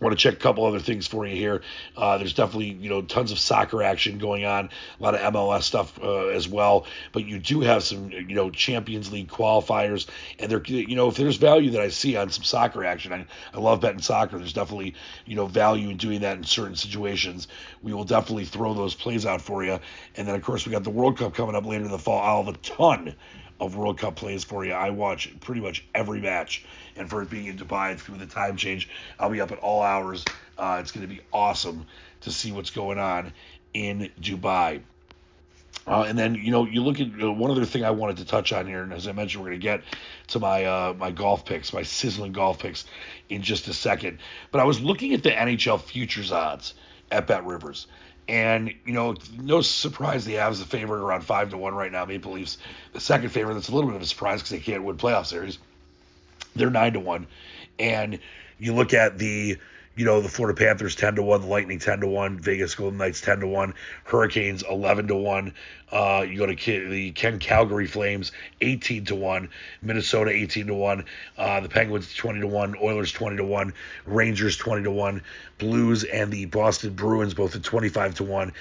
Want 0.00 0.12
to 0.12 0.22
check 0.22 0.34
a 0.34 0.38
couple 0.38 0.64
other 0.64 0.78
things 0.78 1.06
for 1.06 1.26
you 1.26 1.36
here. 1.36 1.62
Uh, 1.96 2.18
there's 2.18 2.32
definitely 2.32 2.70
you 2.70 2.88
know 2.88 3.02
tons 3.02 3.32
of 3.32 3.38
soccer 3.38 3.82
action 3.82 4.18
going 4.18 4.44
on, 4.44 4.70
a 4.98 5.02
lot 5.02 5.14
of 5.14 5.20
MLS 5.34 5.62
stuff 5.62 5.98
uh, 6.02 6.28
as 6.28 6.48
well. 6.48 6.86
But 7.12 7.26
you 7.26 7.38
do 7.38 7.60
have 7.60 7.82
some 7.82 8.10
you 8.10 8.34
know 8.34 8.50
Champions 8.50 9.12
League 9.12 9.28
qualifiers, 9.28 10.06
and 10.38 10.50
there 10.50 10.62
you 10.64 10.96
know 10.96 11.08
if 11.08 11.16
there's 11.16 11.36
value 11.36 11.72
that 11.72 11.82
I 11.82 11.88
see 11.88 12.16
on 12.16 12.30
some 12.30 12.44
soccer 12.44 12.84
action, 12.84 13.12
I, 13.12 13.26
I 13.52 13.58
love 13.58 13.80
betting 13.80 14.00
soccer. 14.00 14.38
There's 14.38 14.52
definitely 14.52 14.94
you 15.26 15.36
know 15.36 15.46
value 15.46 15.90
in 15.90 15.96
doing 15.96 16.20
that 16.20 16.36
in 16.38 16.44
certain 16.44 16.76
situations. 16.76 17.48
We 17.82 17.92
will 17.92 18.04
definitely 18.04 18.46
throw 18.46 18.74
those 18.74 18.94
plays 18.94 19.26
out 19.26 19.42
for 19.42 19.64
you. 19.64 19.78
And 20.16 20.26
then 20.26 20.34
of 20.34 20.42
course 20.42 20.66
we 20.66 20.72
got 20.72 20.84
the 20.84 20.90
World 20.90 21.18
Cup 21.18 21.34
coming 21.34 21.54
up 21.54 21.66
later 21.66 21.84
in 21.84 21.90
the 21.90 21.98
fall. 21.98 22.22
I'll 22.22 22.44
have 22.44 22.54
a 22.54 22.58
ton 22.58 23.14
of 23.60 23.76
World 23.76 23.98
Cup 23.98 24.16
plays 24.16 24.42
for 24.42 24.64
you. 24.64 24.72
I 24.72 24.90
watch 24.90 25.30
pretty 25.40 25.60
much 25.60 25.84
every 25.94 26.20
match, 26.20 26.64
and 26.96 27.08
for 27.08 27.22
it 27.22 27.30
being 27.30 27.46
in 27.46 27.58
Dubai, 27.58 27.92
with 28.08 28.18
the 28.18 28.26
time 28.26 28.56
change. 28.56 28.88
I'll 29.18 29.30
be 29.30 29.40
up 29.40 29.52
at 29.52 29.58
all 29.58 29.82
hours. 29.82 30.24
Uh, 30.58 30.78
it's 30.80 30.90
going 30.90 31.06
to 31.06 31.14
be 31.14 31.20
awesome 31.32 31.86
to 32.22 32.32
see 32.32 32.52
what's 32.52 32.70
going 32.70 32.98
on 32.98 33.32
in 33.74 34.10
Dubai. 34.20 34.80
Uh, 35.86 36.04
and 36.06 36.18
then 36.18 36.34
you 36.34 36.50
know 36.50 36.66
you 36.66 36.82
look 36.82 37.00
at 37.00 37.08
one 37.08 37.50
other 37.50 37.64
thing 37.64 37.84
I 37.84 37.90
wanted 37.90 38.18
to 38.18 38.24
touch 38.24 38.52
on 38.52 38.66
here, 38.66 38.82
and 38.82 38.92
as 38.92 39.08
I 39.08 39.12
mentioned, 39.12 39.42
we're 39.42 39.50
going 39.50 39.60
to 39.60 39.64
get 39.64 39.82
to 40.28 40.38
my 40.38 40.64
uh, 40.64 40.94
my 40.96 41.10
golf 41.10 41.44
picks, 41.44 41.72
my 41.72 41.82
sizzling 41.82 42.32
golf 42.32 42.58
picks, 42.58 42.84
in 43.28 43.42
just 43.42 43.66
a 43.68 43.72
second. 43.72 44.18
But 44.50 44.60
I 44.60 44.64
was 44.64 44.80
looking 44.80 45.14
at 45.14 45.22
the 45.22 45.30
NHL 45.30 45.80
futures 45.80 46.32
odds 46.32 46.74
at 47.10 47.26
Bet 47.26 47.44
Rivers, 47.46 47.86
and, 48.30 48.72
you 48.86 48.92
know, 48.92 49.16
no 49.36 49.60
surprise 49.60 50.24
the 50.24 50.34
Avs 50.34 50.60
the 50.60 50.64
favorite 50.64 51.00
around 51.00 51.22
5 51.22 51.50
to 51.50 51.56
1 51.56 51.74
right 51.74 51.90
now. 51.90 52.04
Maple 52.04 52.30
Leafs, 52.30 52.58
the 52.92 53.00
second 53.00 53.30
favorite, 53.30 53.54
that's 53.54 53.68
a 53.68 53.74
little 53.74 53.90
bit 53.90 53.96
of 53.96 54.02
a 54.02 54.06
surprise 54.06 54.38
because 54.38 54.50
they 54.50 54.60
can't 54.60 54.84
win 54.84 54.96
playoff 54.96 55.26
series. 55.26 55.58
They're 56.54 56.70
9 56.70 56.92
to 56.92 57.00
1. 57.00 57.26
And 57.80 58.20
you 58.60 58.74
look 58.74 58.94
at 58.94 59.18
the 59.18 59.58
you 60.00 60.06
know, 60.06 60.22
the 60.22 60.30
Florida 60.30 60.56
Panthers 60.56 60.96
10 60.96 61.16
to 61.16 61.22
1, 61.22 61.42
the 61.42 61.46
Lightning 61.46 61.78
10 61.78 62.00
to 62.00 62.06
1, 62.06 62.38
Vegas 62.38 62.74
Golden 62.74 62.96
Knights 62.96 63.20
10 63.20 63.40
to 63.40 63.46
1, 63.46 63.74
Hurricanes 64.04 64.62
11 64.62 65.08
to 65.08 65.14
1. 65.14 65.52
Uh, 65.92 66.24
you 66.26 66.38
go 66.38 66.46
to 66.46 66.88
the 66.88 67.10
Ken 67.10 67.38
Calgary 67.38 67.86
Flames 67.86 68.32
18 68.62 69.04
to 69.04 69.14
1, 69.14 69.50
Minnesota 69.82 70.30
18 70.30 70.68
to 70.68 70.74
1, 70.74 71.04
uh, 71.36 71.60
the 71.60 71.68
Penguins 71.68 72.14
20 72.14 72.40
to 72.40 72.46
1, 72.46 72.76
Oilers 72.82 73.12
20 73.12 73.36
to 73.36 73.44
1, 73.44 73.74
Rangers 74.06 74.56
20 74.56 74.84
to 74.84 74.90
1, 74.90 75.22
Blues 75.58 76.04
and 76.04 76.32
the 76.32 76.46
Boston 76.46 76.94
Bruins 76.94 77.34
both 77.34 77.54
at 77.54 77.62
25 77.62 78.14
to 78.14 78.24
1. 78.24 78.52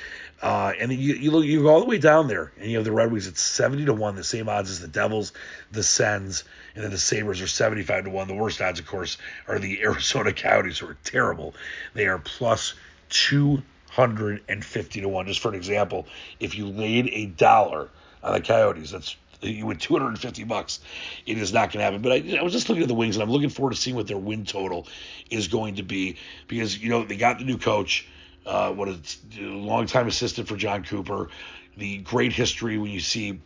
Uh, 0.41 0.71
and 0.79 0.91
you, 0.91 1.15
you 1.15 1.31
look 1.31 1.43
you 1.43 1.63
go 1.63 1.69
all 1.69 1.81
the 1.81 1.85
way 1.85 1.97
down 1.97 2.27
there, 2.27 2.51
and 2.59 2.69
you 2.69 2.77
have 2.77 2.85
the 2.85 2.91
Red 2.91 3.11
Wings 3.11 3.27
at 3.27 3.37
70 3.37 3.85
to 3.85 3.93
1, 3.93 4.15
the 4.15 4.23
same 4.23 4.47
odds 4.47 4.69
as 4.69 4.79
the 4.79 4.87
Devils, 4.87 5.33
the 5.71 5.83
Sens, 5.83 6.45
and 6.75 6.83
then 6.83 6.91
the 6.91 6.97
Sabres 6.97 7.41
are 7.41 7.47
75 7.47 8.05
to 8.05 8.09
1. 8.09 8.27
The 8.27 8.33
worst 8.33 8.61
odds, 8.61 8.79
of 8.79 8.87
course, 8.87 9.17
are 9.47 9.59
the 9.59 9.81
Arizona 9.83 10.31
Coyotes, 10.31 10.79
who 10.79 10.87
are 10.87 10.97
terrible. 11.03 11.55
They 11.93 12.07
are 12.07 12.19
plus 12.19 12.73
250 13.09 15.01
to 15.01 15.09
1. 15.09 15.27
Just 15.27 15.41
for 15.41 15.49
an 15.49 15.55
example, 15.55 16.07
if 16.39 16.57
you 16.57 16.67
laid 16.67 17.09
a 17.11 17.25
dollar 17.25 17.89
on 18.23 18.33
the 18.33 18.41
Coyotes, 18.41 18.91
that's 18.91 19.17
you 19.41 19.65
win 19.65 19.77
250 19.77 20.43
bucks. 20.43 20.79
It 21.25 21.37
is 21.37 21.53
not 21.53 21.71
going 21.71 21.79
to 21.79 21.83
happen. 21.83 22.01
But 22.01 22.11
I, 22.11 22.37
I, 22.39 22.43
was 22.43 22.53
just 22.53 22.67
looking 22.69 22.83
at 22.83 22.89
the 22.89 22.95
Wings, 22.95 23.15
and 23.15 23.23
I'm 23.23 23.31
looking 23.31 23.49
forward 23.49 23.71
to 23.71 23.77
seeing 23.77 23.95
what 23.95 24.07
their 24.07 24.17
win 24.17 24.45
total 24.45 24.87
is 25.29 25.47
going 25.47 25.75
to 25.75 25.83
be 25.83 26.17
because 26.47 26.77
you 26.77 26.89
know 26.89 27.05
they 27.05 27.15
got 27.15 27.39
the 27.39 27.45
new 27.45 27.57
coach, 27.57 28.07
uh, 28.45 28.71
what 28.71 28.87
a 28.87 28.99
longtime 29.39 30.07
assistant 30.07 30.47
for 30.47 30.55
Jon 30.55 30.83
Cooper, 30.83 31.29
the 31.77 31.97
great 31.99 32.33
history 32.33 32.77
when 32.77 32.91
you 32.91 32.99
see 32.99 33.39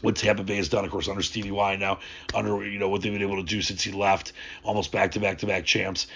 what 0.00 0.16
Tampa 0.16 0.42
Bay 0.42 0.56
has 0.56 0.68
done, 0.68 0.84
of 0.84 0.90
course, 0.90 1.08
under 1.08 1.22
Stevie 1.22 1.50
Y 1.50 1.76
now, 1.76 1.98
under 2.34 2.66
you 2.66 2.78
know 2.78 2.88
what 2.88 3.02
they've 3.02 3.12
been 3.12 3.22
able 3.22 3.36
to 3.36 3.42
do 3.42 3.60
since 3.62 3.82
he 3.82 3.92
left, 3.92 4.32
almost 4.62 4.92
back 4.92 5.12
to 5.12 5.20
back 5.20 5.38
to 5.38 5.46
back 5.46 5.64
champs. 5.64 6.06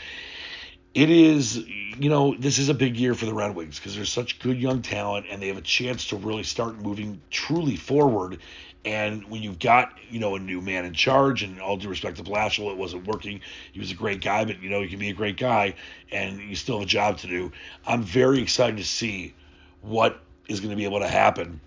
it 0.94 1.10
is, 1.10 1.56
you 1.56 2.08
know, 2.08 2.34
this 2.38 2.58
is 2.58 2.68
a 2.68 2.74
big 2.74 2.96
year 2.96 3.14
for 3.14 3.26
the 3.26 3.34
Red 3.34 3.54
Wings 3.54 3.78
because 3.78 3.96
there's 3.96 4.12
such 4.12 4.38
good 4.38 4.58
young 4.60 4.80
talent 4.80 5.26
and 5.30 5.42
they 5.42 5.48
have 5.48 5.56
a 5.56 5.62
chance 5.62 6.08
to 6.08 6.16
really 6.16 6.44
start 6.44 6.78
moving 6.80 7.20
truly 7.30 7.76
forward. 7.76 8.38
And 8.84 9.24
when 9.30 9.42
you've 9.42 9.58
got, 9.58 9.94
you 10.10 10.20
know, 10.20 10.34
a 10.34 10.38
new 10.38 10.60
man 10.60 10.84
in 10.84 10.92
charge, 10.92 11.42
and 11.42 11.60
all 11.60 11.76
due 11.76 11.88
respect 11.88 12.18
to 12.18 12.22
Blashill, 12.22 12.70
it 12.70 12.76
wasn't 12.76 13.06
working. 13.06 13.40
He 13.72 13.80
was 13.80 13.90
a 13.90 13.94
great 13.94 14.20
guy, 14.20 14.44
but, 14.44 14.62
you 14.62 14.68
know, 14.68 14.82
he 14.82 14.88
can 14.88 14.98
be 14.98 15.08
a 15.08 15.14
great 15.14 15.38
guy 15.38 15.74
and 16.12 16.38
you 16.38 16.54
still 16.54 16.78
have 16.78 16.86
a 16.86 16.90
job 16.90 17.18
to 17.18 17.26
do. 17.26 17.52
I'm 17.86 18.02
very 18.02 18.40
excited 18.40 18.76
to 18.76 18.84
see 18.84 19.34
what 19.80 20.20
is 20.48 20.60
going 20.60 20.70
to 20.70 20.76
be 20.76 20.84
able 20.84 21.00
to 21.00 21.08
happen 21.08 21.60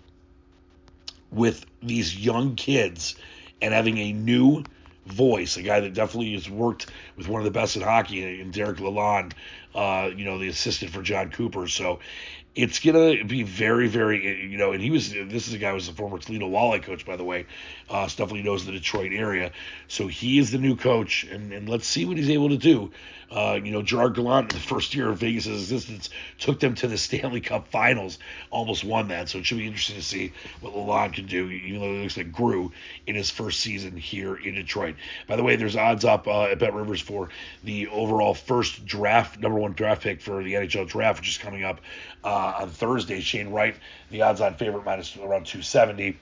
with 1.30 1.66
these 1.82 2.16
young 2.16 2.54
kids 2.54 3.16
and 3.60 3.74
having 3.74 3.98
a 3.98 4.12
new 4.12 4.62
voice, 5.06 5.56
a 5.56 5.62
guy 5.62 5.80
that 5.80 5.94
definitely 5.94 6.34
has 6.34 6.48
worked 6.48 6.86
with 7.16 7.28
one 7.28 7.40
of 7.40 7.44
the 7.44 7.50
best 7.50 7.76
in 7.76 7.82
hockey, 7.82 8.40
in 8.40 8.50
Derek 8.50 8.78
Lalonde, 8.78 9.32
uh, 9.74 10.10
you 10.14 10.24
know, 10.24 10.38
the 10.38 10.48
assistant 10.48 10.92
for 10.92 11.02
Jon 11.02 11.30
Cooper. 11.30 11.66
So 11.66 11.98
it's 12.58 12.80
gonna 12.80 13.22
be 13.22 13.44
very, 13.44 13.86
very, 13.86 14.48
you 14.50 14.58
know, 14.58 14.72
and 14.72 14.82
he 14.82 14.90
was. 14.90 15.12
This 15.12 15.46
is 15.46 15.54
a 15.54 15.58
guy 15.58 15.68
who 15.68 15.74
was 15.76 15.88
a 15.88 15.92
former 15.92 16.18
Toledo 16.18 16.48
Walleye 16.48 16.82
coach, 16.82 17.06
by 17.06 17.14
the 17.14 17.22
way. 17.22 17.46
Uh, 17.88 18.04
definitely 18.06 18.42
knows 18.42 18.66
the 18.66 18.72
Detroit 18.72 19.12
area, 19.12 19.52
so 19.86 20.08
he 20.08 20.40
is 20.40 20.50
the 20.50 20.58
new 20.58 20.74
coach, 20.74 21.22
and, 21.22 21.52
and 21.52 21.68
let's 21.68 21.86
see 21.86 22.04
what 22.04 22.16
he's 22.16 22.30
able 22.30 22.48
to 22.48 22.56
do. 22.56 22.90
Uh, 23.30 23.60
you 23.62 23.72
know, 23.72 23.82
Gerard 23.82 24.14
Gallant 24.14 24.52
in 24.52 24.58
the 24.58 24.64
first 24.64 24.94
year 24.94 25.10
of 25.10 25.18
Vegas' 25.18 25.46
existence 25.46 26.08
took 26.38 26.60
them 26.60 26.74
to 26.76 26.88
the 26.88 26.96
Stanley 26.96 27.42
Cup 27.42 27.68
Finals, 27.68 28.18
almost 28.50 28.84
won 28.84 29.08
that. 29.08 29.28
So 29.28 29.38
it 29.38 29.46
should 29.46 29.58
be 29.58 29.66
interesting 29.66 29.96
to 29.96 30.02
see 30.02 30.32
what 30.60 30.72
Lalonde 30.72 31.12
can 31.12 31.26
do, 31.26 31.48
even 31.50 31.80
though 31.80 31.92
it 31.92 32.02
looks 32.02 32.16
like 32.16 32.32
grew 32.32 32.72
in 33.06 33.14
his 33.14 33.30
first 33.30 33.60
season 33.60 33.96
here 33.98 34.34
in 34.34 34.54
Detroit. 34.54 34.96
By 35.26 35.36
the 35.36 35.42
way, 35.42 35.56
there's 35.56 35.76
odds 35.76 36.06
up 36.06 36.26
uh, 36.26 36.44
at 36.44 36.58
Bet 36.58 36.72
Rivers 36.72 37.02
for 37.02 37.28
the 37.64 37.88
overall 37.88 38.32
first 38.32 38.86
draft, 38.86 39.38
number 39.38 39.58
one 39.58 39.74
draft 39.74 40.02
pick 40.02 40.22
for 40.22 40.42
the 40.42 40.54
NHL 40.54 40.88
draft, 40.88 41.20
which 41.20 41.28
is 41.28 41.38
coming 41.38 41.64
up 41.64 41.82
uh, 42.24 42.47
on 42.58 42.70
Thursday. 42.70 43.20
Shane 43.20 43.50
Wright, 43.50 43.76
the 44.10 44.22
odds-on 44.22 44.54
favorite, 44.54 44.84
minus 44.84 45.16
around 45.16 45.46
270. 45.46 46.18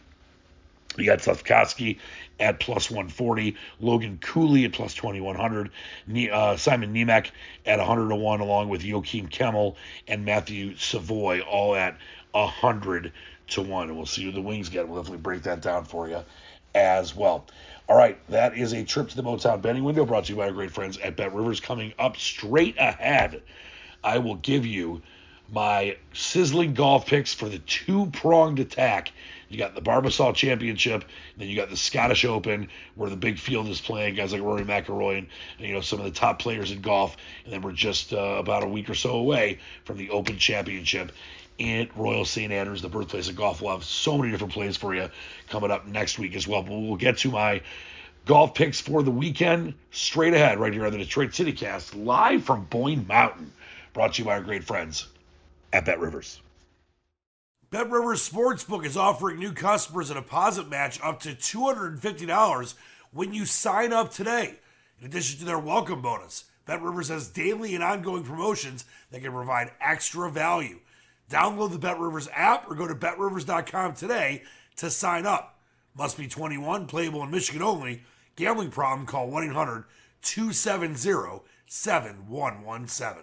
You 0.97 1.04
got 1.04 1.18
Slafkovsky 1.18 1.99
at 2.40 2.61
plus 2.61 2.90
140, 2.90 3.56
Logan 3.80 4.18
Cooley 4.21 4.64
at 4.64 4.73
plus 4.73 4.95
2100, 4.95 5.71
uh, 6.33 6.56
Simon 6.56 6.95
Nemec 6.95 7.30
at 7.66 7.78
100 7.78 8.09
to 8.09 8.14
1, 8.14 8.40
along 8.40 8.68
with 8.68 8.83
Joakim 8.83 9.28
Kemell 9.28 9.76
and 10.09 10.25
Matthew 10.25 10.76
Savoie, 10.76 11.40
all 11.40 11.75
at 11.75 11.99
100 12.33 13.12
to 13.49 13.62
1. 13.62 13.88
And 13.88 13.97
we'll 13.97 14.06
see 14.06 14.25
who 14.25 14.33
the 14.33 14.40
Wings 14.40 14.68
get. 14.68 14.88
We'll 14.88 15.02
definitely 15.02 15.23
break 15.23 15.42
that 15.42 15.61
down 15.61 15.85
for 15.85 16.09
you 16.09 16.25
as 16.75 17.14
well. 17.14 17.47
All 17.88 17.97
right, 17.97 18.18
that 18.28 18.56
is 18.56 18.73
a 18.73 18.85
trip 18.85 19.09
to 19.11 19.16
the 19.16 19.23
Motown 19.23 19.62
betting 19.62 19.85
window 19.85 20.04
brought 20.04 20.25
to 20.25 20.33
you 20.33 20.37
by 20.37 20.47
our 20.47 20.52
great 20.52 20.73
friends 20.73 20.99
at 20.99 21.16
Bet 21.16 21.33
Rivers. 21.33 21.61
Coming 21.61 21.95
up 21.99 22.16
straight 22.16 22.76
ahead, 22.78 23.42
I 24.02 24.18
will 24.18 24.35
give 24.35 24.66
you 24.66 25.02
my 25.53 25.97
sizzling 26.12 26.75
golf 26.75 27.07
picks 27.07 27.33
for 27.33 27.49
the 27.49 27.59
two 27.59 28.07
pronged 28.07 28.59
attack. 28.59 29.12
You 29.49 29.59
got 29.59 29.76
the 29.76 29.81
Barbasol 29.81 30.35
Championship, 30.35 31.05
then 31.37 31.49
you 31.49 31.55
got 31.55 31.71
the 31.71 31.76
Scottish 31.76 32.25
Open, 32.25 32.69
where 32.97 33.09
the 33.09 33.17
big 33.17 33.38
field 33.38 33.69
is 33.69 33.81
playing 33.81 34.17
guys 34.17 34.33
like 34.33 34.43
Rory 34.43 34.65
McIlroy 34.65 35.19
and, 35.19 35.29
you 35.59 35.73
know 35.73 35.81
some 35.81 36.00
of 36.00 36.05
the 36.05 36.11
top 36.11 36.41
players 36.41 36.73
in 36.73 36.81
golf, 36.81 37.17
and 37.45 37.53
then 37.53 37.62
we're 37.62 37.73
just 37.73 38.12
uh, 38.12 38.17
about 38.17 38.65
a 38.65 38.69
week 38.69 38.91
or 38.91 38.95
so 38.95 39.11
away 39.11 39.61
from 39.85 39.99
the 39.99 40.11
Open 40.11 40.37
Championship 40.37 41.12
in 41.59 41.88
Royal 41.95 42.25
St. 42.25 42.53
Andrews, 42.53 42.83
the 42.83 42.88
birthplace 42.88 43.29
of 43.29 43.37
golf. 43.37 43.62
We'll 43.62 43.73
have 43.73 43.85
so 43.85 44.19
many 44.19 44.33
different 44.33 44.53
plays 44.53 44.76
for 44.76 44.95
you 44.95 45.09
coming 45.49 45.71
up 45.71 45.87
next 45.87 46.19
week 46.19 46.35
as 46.35 46.47
well. 46.47 46.62
But 46.62 46.73
we'll 46.73 46.97
get 46.97 47.19
to 47.19 47.31
my 47.31 47.62
golf 48.26 48.55
picks 48.55 48.81
for 48.81 49.03
the 49.05 49.12
weekend 49.12 49.75
straight 49.93 50.35
ahead 50.35 50.59
right 50.59 50.73
here 50.73 50.85
on 50.85 50.93
the 50.93 50.99
Detroit 50.99 51.35
City 51.35 51.53
Cast, 51.53 51.95
live 51.95 52.43
from 52.45 52.65
Boyne 52.65 53.07
Mountain, 53.07 53.53
brought 53.95 54.15
to 54.15 54.23
you 54.23 54.26
by 54.26 54.33
our 54.33 54.43
great 54.43 54.65
friends 54.65 55.07
at 55.73 55.85
Bet 55.85 56.00
Rivers. 56.00 56.40
Bet 57.70 57.90
Rivers 57.90 58.28
Sportsbook 58.28 58.85
is 58.85 58.96
offering 58.96 59.38
new 59.38 59.52
customers 59.52 60.11
a 60.11 60.14
deposit 60.14 60.68
match 60.68 61.00
up 61.02 61.20
to 61.20 61.30
$250 61.30 62.75
when 63.12 63.35
you 63.35 63.44
sign 63.44 63.92
up 63.92 64.12
today. 64.12 64.54
In 65.00 65.06
addition 65.06 65.38
to 65.40 65.44
their 65.44 65.58
welcome 65.58 66.00
bonus, 66.00 66.44
Bet 66.64 66.80
Rivers 66.80 67.08
has 67.08 67.28
daily 67.28 67.75
and 67.75 67.82
ongoing 67.82 68.23
promotions 68.23 68.85
that 69.11 69.23
can 69.23 69.32
provide 69.32 69.73
extra 69.80 70.30
value. 70.30 70.78
Download 71.30 71.73
the 71.73 71.78
Bet 71.78 71.99
Rivers 71.99 72.28
app 72.35 72.70
or 72.70 72.75
go 72.75 72.87
to 72.87 72.94
betrivers.com 72.94 73.94
today 73.94 74.42
to 74.76 74.90
sign 74.90 75.26
up. 75.26 75.58
Must 75.96 76.16
be 76.16 76.28
21, 76.28 76.86
playable 76.86 77.23
in 77.25 77.30
Michigan 77.30 77.62
only. 77.62 78.04
Gambling 78.36 78.71
problem, 78.71 79.06
call 79.06 79.28
1 79.28 79.45
800 79.45 79.84
270 80.23 81.43
7117. 81.67 83.23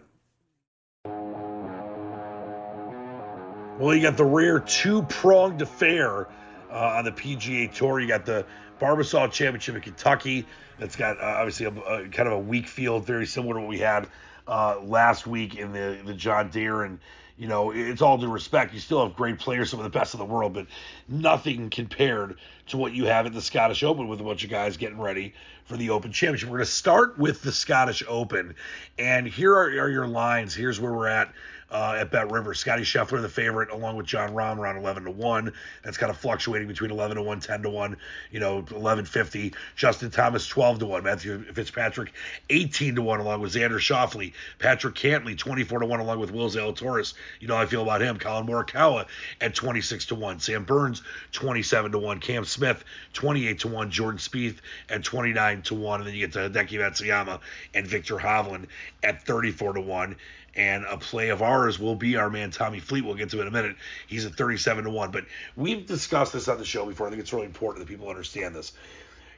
Well, 3.80 3.96
you 3.96 4.04
got 4.04 4.18
the 4.18 4.26
rare 4.26 4.60
two 4.60 5.02
pronged 5.04 5.64
affair 5.64 6.28
uh, 6.72 6.98
on 6.98 7.06
the 7.06 7.12
PGA 7.12 7.74
Tour. 7.74 8.00
You 8.00 8.08
got 8.08 8.24
the 8.24 8.46
Barbasol 8.80 9.32
Championship 9.32 9.76
in 9.76 9.82
Kentucky. 9.82 10.46
That's 10.78 10.96
got 10.96 11.20
uh, 11.20 11.24
obviously 11.24 11.66
a, 11.66 11.72
a, 11.72 12.08
kind 12.08 12.28
of 12.28 12.34
a 12.34 12.40
weak 12.40 12.68
field, 12.68 13.08
very 13.08 13.26
similar 13.26 13.56
to 13.56 13.62
what 13.62 13.70
we 13.70 13.80
had 13.80 14.08
uh, 14.48 14.80
last 14.80 15.26
week 15.26 15.56
in 15.56 15.74
the, 15.74 16.00
the 16.06 16.14
John 16.14 16.52
Deere. 16.52 16.84
And, 16.84 17.00
you 17.36 17.48
know, 17.48 17.72
it's 17.72 18.04
all 18.04 18.20
due 18.20 18.30
respect. 18.30 18.76
You 18.76 18.80
still 18.80 19.08
have 19.08 19.16
great 19.16 19.40
players, 19.40 19.72
some 19.72 19.80
of 19.80 19.86
the 19.86 19.98
best 19.98 20.14
in 20.14 20.20
the 20.20 20.26
world, 20.26 20.54
but 20.54 20.68
nothing 21.08 21.72
compared 21.72 22.38
to 22.68 22.78
what 22.78 22.94
you 22.94 23.06
have 23.06 23.26
at 23.26 23.34
the 23.34 23.42
Scottish 23.42 23.82
Open 23.82 24.08
with 24.08 24.22
a 24.22 24.24
bunch 24.24 24.44
of 24.44 24.52
guys 24.52 24.78
getting 24.78 25.02
ready 25.02 25.34
for 25.66 25.78
the 25.78 25.90
Open 25.90 26.12
Championship. 26.12 26.48
We're 26.48 26.58
going 26.58 26.66
to 26.66 26.72
start 26.72 27.18
with 27.18 27.42
the 27.42 27.52
Scottish 27.52 28.04
Open. 28.08 28.54
And 29.00 29.26
here 29.26 29.54
are, 29.54 29.66
are 29.66 29.90
your 29.90 30.08
lines. 30.08 30.54
Here's 30.54 30.80
where 30.80 30.94
we're 30.94 31.08
at 31.08 31.34
uh, 31.74 31.96
at 31.98 32.12
Bet 32.12 32.32
River. 32.32 32.54
Scotty 32.54 32.84
Scheffler, 32.84 33.22
the 33.22 33.28
favorite, 33.28 33.72
along 33.72 33.98
with 33.98 34.06
Jon 34.06 34.30
Rahm, 34.34 34.60
around 34.60 34.78
11 34.78 35.06
to 35.06 35.12
1. 35.12 35.52
That's 35.84 35.98
kind 35.98 36.12
of 36.12 36.18
fluctuating 36.18 36.68
between 36.68 36.92
11 36.92 37.18
to 37.18 37.24
1, 37.24 37.40
10 37.40 37.64
to 37.64 37.70
1, 37.70 37.98
you 38.32 38.40
know, 38.40 38.58
1150. 38.58 39.54
Justin 39.76 40.12
Thomas, 40.12 40.48
12 40.48 40.80
to 40.80 40.86
1. 40.86 41.04
Matthew 41.04 41.44
Fitzpatrick, 41.52 42.14
18 42.50 42.96
to 42.96 43.02
1, 43.02 43.20
along 43.20 43.42
with 43.42 43.54
Xander 43.54 43.80
Schauffele. 43.80 44.34
Patrick 44.60 44.94
Cantlay, 44.94 45.36
24 45.36 45.80
to 45.80 45.86
1, 45.88 46.00
along 46.00 46.20
with 46.20 46.32
Will 46.32 46.50
Zalatoris. 46.50 47.16
You 47.40 47.48
know 47.48 47.58
I 47.58 47.66
feel 47.66 47.82
about 47.82 48.02
him. 48.02 48.18
Collin 48.18 48.46
Morikawa 48.46 49.08
at 49.42 49.56
26 49.56 50.06
to 50.08 50.16
1. 50.16 50.40
Sam 50.40 50.66
Burns, 50.66 51.02
27 51.32 51.92
to 51.94 51.98
1. 51.98 52.20
Cam 52.20 52.46
Smith, 52.46 52.84
28 53.14 53.60
to 53.60 53.68
1. 53.68 53.90
Jordan 53.90 54.20
Spieth 54.20 54.58
at 54.90 55.04
29 55.04 55.64
to 55.64 55.74
1. 55.74 56.02
And 56.02 56.08
then 56.08 56.14
you 56.14 56.28
get 56.28 56.34
to 56.34 56.50
Hideki 56.50 56.80
Matsuyama 56.80 57.40
and 57.74 57.88
Viktor 57.88 58.18
Hovland 58.18 58.68
at 59.02 59.26
34 59.26 59.74
to 59.74 59.82
1. 59.82 60.16
And 60.56 60.86
a 60.86 60.98
play 60.98 61.30
of 61.30 61.42
ours 61.42 61.80
will 61.80 61.96
be 61.96 62.16
our 62.16 62.30
man 62.30 62.52
Tommy 62.52 62.80
Fleet. 62.80 63.04
We'll 63.04 63.16
get 63.16 63.32
to 63.32 63.39
it 63.39 63.42
in 63.42 63.48
a 63.48 63.52
minute. 63.52 63.76
He's 64.06 64.26
at 64.26 64.36
37 64.36 64.84
to 64.84 64.89
1. 64.92 65.12
But 65.12 65.26
we've 65.56 65.86
discussed 65.86 66.34
this 66.34 66.48
on 66.48 66.60
the 66.60 66.66
show 66.66 66.86
before. 66.86 67.08
I 67.08 67.10
think 67.10 67.22
it's 67.22 67.34
really 67.34 67.48
important 67.48 67.86
that 67.86 67.92
people 67.92 68.10
understand 68.10 68.56
this. 68.56 68.74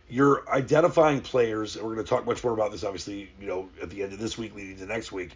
You're 0.09 0.47
identifying 0.49 1.21
players, 1.21 1.77
and 1.77 1.85
we're 1.85 1.95
going 1.95 2.05
to 2.05 2.09
talk 2.09 2.25
much 2.25 2.43
more 2.43 2.53
about 2.53 2.71
this, 2.71 2.83
obviously, 2.83 3.29
you 3.39 3.47
know, 3.47 3.69
at 3.81 3.89
the 3.89 4.03
end 4.03 4.13
of 4.13 4.19
this 4.19 4.37
week, 4.37 4.53
leading 4.55 4.77
to 4.77 4.85
next 4.85 5.11
week. 5.11 5.35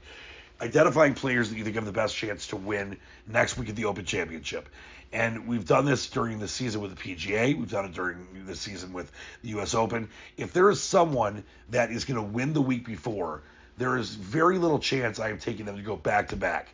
Identifying 0.62 1.14
players 1.14 1.50
that 1.50 1.58
you 1.58 1.64
think 1.64 1.76
have 1.76 1.86
the 1.86 1.92
best 1.94 2.16
chance 2.16 2.48
to 2.48 2.58
win 2.58 2.98
next 3.26 3.58
week 3.58 3.70
at 3.70 3.78
the 3.78 3.86
Open 3.86 4.04
Championship. 4.04 4.68
And 5.12 5.48
we've 5.48 5.66
done 5.66 5.86
this 5.86 6.10
during 6.10 6.40
the 6.40 6.48
season 6.48 6.82
with 6.82 6.96
the 6.96 7.02
PGA. 7.02 7.58
We've 7.58 7.72
done 7.72 7.86
it 7.86 7.94
during 7.94 8.46
the 8.46 8.56
season 8.56 8.94
with 8.94 9.12
the 9.42 9.50
U.S. 9.50 9.74
Open. 9.74 10.10
If 10.38 10.54
there 10.54 10.70
is 10.70 10.82
someone 10.82 11.46
that 11.70 11.92
is 11.92 12.06
going 12.06 12.18
to 12.18 12.28
win 12.32 12.54
the 12.54 12.62
week 12.62 12.86
before, 12.86 13.42
there 13.80 13.98
is 13.98 14.14
very 14.14 14.58
little 14.58 14.78
chance 14.78 15.20
I 15.20 15.30
am 15.30 15.40
taking 15.40 15.66
them 15.66 15.78
to 15.78 15.82
go 15.82 15.96
back 15.96 16.28
to 16.30 16.36
back. 16.36 16.70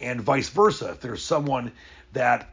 And 0.00 0.20
vice 0.20 0.48
versa. 0.50 0.90
If 0.90 1.00
there's 1.00 1.22
someone 1.22 1.72
that 2.12 2.50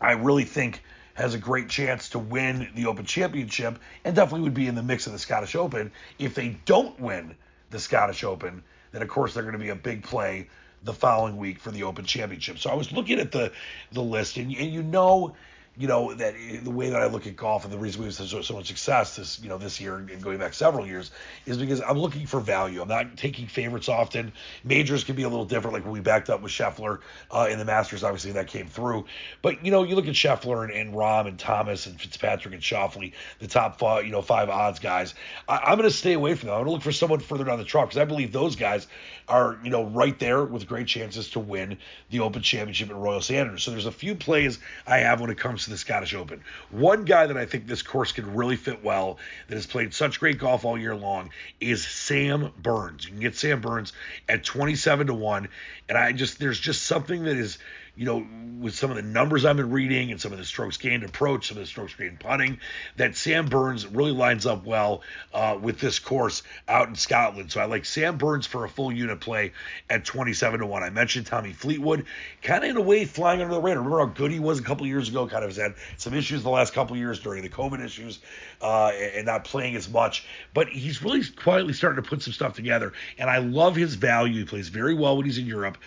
I 0.00 0.12
really 0.12 0.44
think 0.44 0.82
has 1.14 1.32
a 1.32 1.38
great 1.38 1.68
chance 1.68 2.10
to 2.10 2.18
win 2.18 2.68
the 2.74 2.86
Open 2.86 3.06
Championship 3.06 3.78
and 4.04 4.14
definitely 4.14 4.42
would 4.42 4.54
be 4.54 4.66
in 4.66 4.74
the 4.74 4.82
mix 4.82 5.06
of 5.06 5.12
the 5.12 5.18
Scottish 5.18 5.54
Open, 5.54 5.92
if 6.18 6.34
they 6.34 6.58
don't 6.66 6.98
win 7.00 7.34
the 7.70 7.78
Scottish 7.78 8.22
Open, 8.22 8.62
then 8.92 9.02
of 9.02 9.08
course 9.08 9.32
they're 9.32 9.44
going 9.44 9.54
to 9.54 9.58
be 9.58 9.70
a 9.70 9.76
big 9.76 10.02
play 10.02 10.48
the 10.82 10.92
following 10.92 11.36
week 11.36 11.60
for 11.60 11.70
the 11.70 11.84
Open 11.84 12.04
Championship. 12.04 12.58
So 12.58 12.70
I 12.70 12.74
was 12.74 12.92
looking 12.92 13.18
at 13.18 13.32
the 13.32 13.52
the 13.92 14.02
list, 14.02 14.36
and, 14.36 14.54
and 14.54 14.72
you 14.72 14.82
know 14.82 15.34
you 15.78 15.88
know 15.88 16.14
that 16.14 16.34
the 16.62 16.70
way 16.70 16.88
that 16.90 17.00
I 17.00 17.06
look 17.06 17.26
at 17.26 17.36
golf 17.36 17.64
and 17.64 17.72
the 17.72 17.78
reason 17.78 18.02
we've 18.02 18.16
had 18.16 18.28
so, 18.28 18.40
so 18.40 18.54
much 18.54 18.68
success 18.68 19.16
this 19.16 19.40
you 19.42 19.48
know 19.48 19.58
this 19.58 19.80
year 19.80 19.96
and 19.96 20.22
going 20.22 20.38
back 20.38 20.54
several 20.54 20.86
years 20.86 21.10
is 21.44 21.58
because 21.58 21.82
I'm 21.82 21.98
looking 21.98 22.26
for 22.26 22.40
value. 22.40 22.80
I'm 22.80 22.88
not 22.88 23.16
taking 23.16 23.46
favorites 23.46 23.88
often. 23.88 24.32
Majors 24.64 25.04
can 25.04 25.16
be 25.16 25.24
a 25.24 25.28
little 25.28 25.44
different, 25.44 25.74
like 25.74 25.84
when 25.84 25.92
we 25.92 26.00
backed 26.00 26.30
up 26.30 26.40
with 26.40 26.50
Scheffler 26.50 27.00
uh, 27.30 27.48
in 27.50 27.58
the 27.58 27.64
Masters. 27.64 28.04
Obviously 28.04 28.32
that 28.32 28.46
came 28.46 28.68
through, 28.68 29.04
but 29.42 29.64
you 29.64 29.70
know 29.70 29.82
you 29.82 29.96
look 29.96 30.08
at 30.08 30.14
Scheffler 30.14 30.64
and, 30.64 30.72
and 30.72 30.94
Rahm 30.94 31.28
and 31.28 31.38
Thomas 31.38 31.86
and 31.86 32.00
Fitzpatrick 32.00 32.54
and 32.54 32.62
Schauffele, 32.62 33.12
the 33.38 33.46
top 33.46 33.78
five 33.78 34.06
you 34.06 34.12
know 34.12 34.22
five 34.22 34.48
odds 34.48 34.78
guys. 34.78 35.14
I, 35.46 35.72
am 35.72 35.78
going 35.78 35.88
to 35.88 35.94
stay 35.94 36.14
away 36.14 36.34
from 36.34 36.48
them. 36.48 36.56
I'm 36.56 36.64
going 36.64 36.68
to 36.68 36.72
look 36.72 36.82
for 36.82 36.92
someone 36.92 37.20
further 37.20 37.44
down 37.44 37.58
the 37.58 37.64
track 37.64 37.88
because 37.88 37.98
I 37.98 38.06
believe 38.06 38.32
those 38.32 38.56
guys 38.56 38.86
are 39.28 39.58
you 39.62 39.70
know 39.70 39.84
right 39.84 40.18
there 40.18 40.42
with 40.42 40.66
great 40.66 40.86
chances 40.86 41.30
to 41.30 41.40
win 41.40 41.76
the 42.10 42.20
Open 42.20 42.40
Championship 42.40 42.88
at 42.88 42.96
Royal 42.96 43.20
St. 43.20 43.40
Andrews. 43.40 43.62
So 43.62 43.72
there's 43.72 43.86
a 43.86 43.92
few 43.92 44.14
plays 44.14 44.58
I 44.86 44.98
have 44.98 45.20
when 45.20 45.28
it 45.28 45.36
comes 45.38 45.65
the 45.70 45.78
Scottish 45.78 46.14
Open. 46.14 46.42
One 46.70 47.04
guy 47.04 47.26
that 47.26 47.36
I 47.36 47.46
think 47.46 47.66
this 47.66 47.82
course 47.82 48.12
could 48.12 48.26
really 48.26 48.56
fit 48.56 48.84
well, 48.84 49.18
that 49.48 49.54
has 49.54 49.66
played 49.66 49.94
such 49.94 50.20
great 50.20 50.38
golf 50.38 50.64
all 50.64 50.78
year 50.78 50.94
long, 50.94 51.30
is 51.60 51.86
Sam 51.86 52.52
Burns. 52.60 53.04
You 53.04 53.12
can 53.12 53.20
get 53.20 53.36
Sam 53.36 53.60
Burns 53.60 53.92
at 54.28 54.44
27 54.44 55.08
to 55.08 55.14
1. 55.14 55.48
And 55.88 55.98
I 55.98 56.12
just, 56.12 56.38
there's 56.38 56.60
just 56.60 56.82
something 56.82 57.24
that 57.24 57.36
is 57.36 57.58
you 57.96 58.04
know, 58.04 58.26
with 58.58 58.74
some 58.74 58.90
of 58.90 58.96
the 58.96 59.02
numbers 59.02 59.44
I've 59.44 59.56
been 59.56 59.70
reading 59.70 60.10
and 60.10 60.20
some 60.20 60.32
of 60.32 60.38
the 60.38 60.44
strokes 60.44 60.76
gained 60.76 61.04
approach, 61.04 61.48
some 61.48 61.56
of 61.56 61.62
the 61.62 61.66
strokes 61.66 61.94
gained 61.94 62.20
putting, 62.20 62.58
that 62.96 63.16
Sam 63.16 63.46
Burns 63.46 63.86
really 63.86 64.12
lines 64.12 64.46
up 64.46 64.64
well 64.64 65.02
uh, 65.34 65.58
with 65.60 65.78
this 65.78 65.98
course 65.98 66.42
out 66.66 66.88
in 66.88 66.94
Scotland. 66.94 67.52
So 67.52 67.60
I 67.60 67.66
like 67.66 67.84
Sam 67.84 68.16
Burns 68.16 68.46
for 68.46 68.64
a 68.64 68.68
full 68.68 68.92
unit 68.92 69.20
play 69.20 69.52
at 69.90 70.04
27 70.04 70.60
to 70.60 70.66
1. 70.66 70.82
I 70.82 70.90
mentioned 70.90 71.26
Tommy 71.26 71.52
Fleetwood, 71.52 72.06
kind 72.42 72.64
of 72.64 72.70
in 72.70 72.76
a 72.76 72.80
way 72.80 73.04
flying 73.04 73.42
under 73.42 73.54
the 73.54 73.60
radar. 73.60 73.82
Remember 73.82 73.98
how 73.98 74.12
good 74.12 74.30
he 74.30 74.40
was 74.40 74.58
a 74.58 74.62
couple 74.62 74.86
years 74.86 75.08
ago? 75.08 75.26
Kind 75.26 75.44
of 75.44 75.50
has 75.50 75.56
had 75.56 75.74
some 75.96 76.14
issues 76.14 76.42
the 76.42 76.50
last 76.50 76.72
couple 76.72 76.96
years 76.96 77.20
during 77.20 77.42
the 77.42 77.50
COVID 77.50 77.84
issues 77.84 78.20
uh, 78.62 78.88
and 78.88 79.26
not 79.26 79.44
playing 79.44 79.76
as 79.76 79.88
much. 79.88 80.26
But 80.54 80.68
he's 80.68 81.02
really 81.02 81.22
quietly 81.24 81.74
starting 81.74 82.02
to 82.02 82.08
put 82.08 82.22
some 82.22 82.32
stuff 82.32 82.54
together. 82.54 82.92
And 83.18 83.28
I 83.28 83.38
love 83.38 83.76
his 83.76 83.94
value. 83.94 84.40
He 84.40 84.44
plays 84.44 84.68
very 84.68 84.94
well 84.94 85.16
when 85.16 85.26
he's 85.26 85.38
in 85.38 85.46
Europe. 85.46 85.78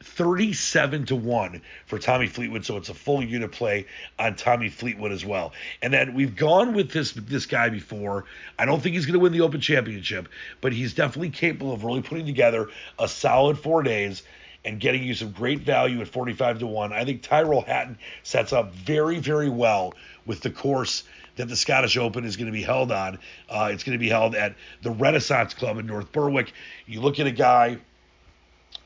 37 0.00 1.06
to 1.06 1.16
1 1.16 1.60
for 1.86 1.98
Tommy 1.98 2.28
Fleetwood, 2.28 2.64
so 2.64 2.76
it's 2.76 2.88
a 2.88 2.94
full 2.94 3.22
unit 3.22 3.50
play 3.50 3.86
on 4.18 4.36
Tommy 4.36 4.68
Fleetwood 4.68 5.10
as 5.10 5.24
well. 5.24 5.52
And 5.82 5.92
then 5.92 6.14
we've 6.14 6.36
gone 6.36 6.72
with 6.74 6.92
this 6.92 7.12
this 7.12 7.46
guy 7.46 7.68
before. 7.68 8.24
I 8.58 8.64
don't 8.64 8.80
think 8.80 8.94
he's 8.94 9.06
going 9.06 9.14
to 9.14 9.20
win 9.20 9.32
the 9.32 9.40
Open 9.40 9.60
Championship, 9.60 10.28
but 10.60 10.72
he's 10.72 10.94
definitely 10.94 11.30
capable 11.30 11.72
of 11.72 11.84
really 11.84 12.02
putting 12.02 12.26
together 12.26 12.68
a 12.98 13.08
solid 13.08 13.58
4 13.58 13.82
days 13.82 14.22
and 14.64 14.78
getting 14.80 15.02
you 15.02 15.14
some 15.14 15.32
great 15.32 15.60
value 15.60 16.00
at 16.00 16.08
45 16.08 16.60
to 16.60 16.66
1. 16.66 16.92
I 16.92 17.04
think 17.04 17.22
Tyrrell 17.22 17.62
Hatton 17.62 17.98
sets 18.22 18.52
up 18.52 18.74
very 18.74 19.18
very 19.18 19.48
well 19.48 19.94
with 20.26 20.40
the 20.42 20.50
course 20.50 21.04
that 21.36 21.48
the 21.48 21.56
Scottish 21.56 21.96
Open 21.96 22.24
is 22.24 22.36
going 22.36 22.46
to 22.46 22.52
be 22.52 22.62
held 22.62 22.92
on. 22.92 23.18
Uh, 23.48 23.70
it's 23.72 23.84
going 23.84 23.96
to 23.96 24.02
be 24.02 24.08
held 24.08 24.34
at 24.34 24.54
the 24.82 24.90
Renaissance 24.90 25.54
Club 25.54 25.78
in 25.78 25.86
North 25.86 26.10
Berwick. 26.12 26.52
You 26.86 27.00
look 27.00 27.20
at 27.20 27.26
a 27.28 27.32
guy 27.32 27.78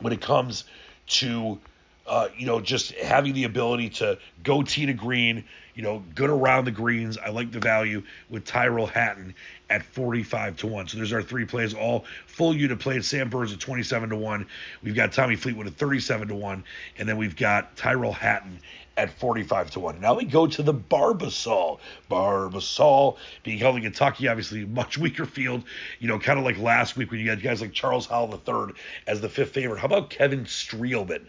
when 0.01 0.13
it 0.13 0.21
comes 0.21 0.65
to 1.07 1.59
uh, 2.07 2.29
you 2.37 2.47
know, 2.47 2.61
just 2.61 2.93
having 2.93 3.33
the 3.33 3.45
ability 3.45 3.89
to 3.89 4.19
go 4.43 4.63
tee 4.63 4.87
to 4.87 4.93
green, 4.93 5.45
you 5.75 5.83
know, 5.83 6.03
good 6.15 6.31
around 6.31 6.65
the 6.65 6.71
greens. 6.71 7.17
I 7.17 7.31
like 7.31 7.53
the 7.53 7.61
value 7.61 8.03
with 8.29 8.45
Tyrrell 8.45 8.87
Hatton 8.87 9.35
at 9.71 9.85
45 9.85 10.57
to 10.59 10.67
1. 10.67 10.89
So 10.89 10.97
there's 10.97 11.13
our 11.13 11.23
three 11.23 11.45
plays, 11.45 11.75
all 11.75 12.05
full 12.27 12.55
unit 12.55 12.81
plays. 12.81 13.07
Sam 13.07 13.31
Burns 13.31 13.53
at 13.53 13.61
27 13.61 14.11
to 14.11 14.17
1. 14.17 14.47
We've 14.83 14.95
got 14.95 15.13
Tommy 15.13 15.37
Fleetwood 15.37 15.69
at 15.69 15.75
37 15.75 16.29
to 16.29 16.35
1. 16.35 16.65
And 16.99 17.09
then 17.09 17.17
we've 17.17 17.37
got 17.37 17.77
Tyrrell 17.77 18.13
Hatton 18.13 18.59
at 18.97 19.11
45 19.11 19.71
to 19.73 19.81
1. 19.81 20.01
Now 20.01 20.15
we 20.15 20.25
go 20.25 20.47
to 20.47 20.63
the 20.63 20.75
Barbasol. 20.75 21.79
Barbasol 22.11 23.17
being 23.43 23.59
held 23.59 23.77
in 23.77 23.83
Kentucky, 23.83 24.29
obviously 24.29 24.65
much 24.65 24.99
weaker 24.99 25.25
field, 25.25 25.65
you 25.99 26.09
know, 26.09 26.19
kind 26.19 26.39
of 26.39 26.45
like 26.45 26.59
last 26.59 26.97
week 26.97 27.11
when 27.11 27.21
you 27.21 27.31
had 27.31 27.43
guys 27.43 27.61
like 27.61 27.73
Charles 27.73 28.07
Howell 28.07 28.41
III 28.47 28.75
as 29.07 29.21
the 29.21 29.29
fifth 29.29 29.53
favorite. 29.53 29.79
How 29.79 29.87
about 29.87 30.11
Kevin 30.11 30.45
Streelman? 30.45 31.27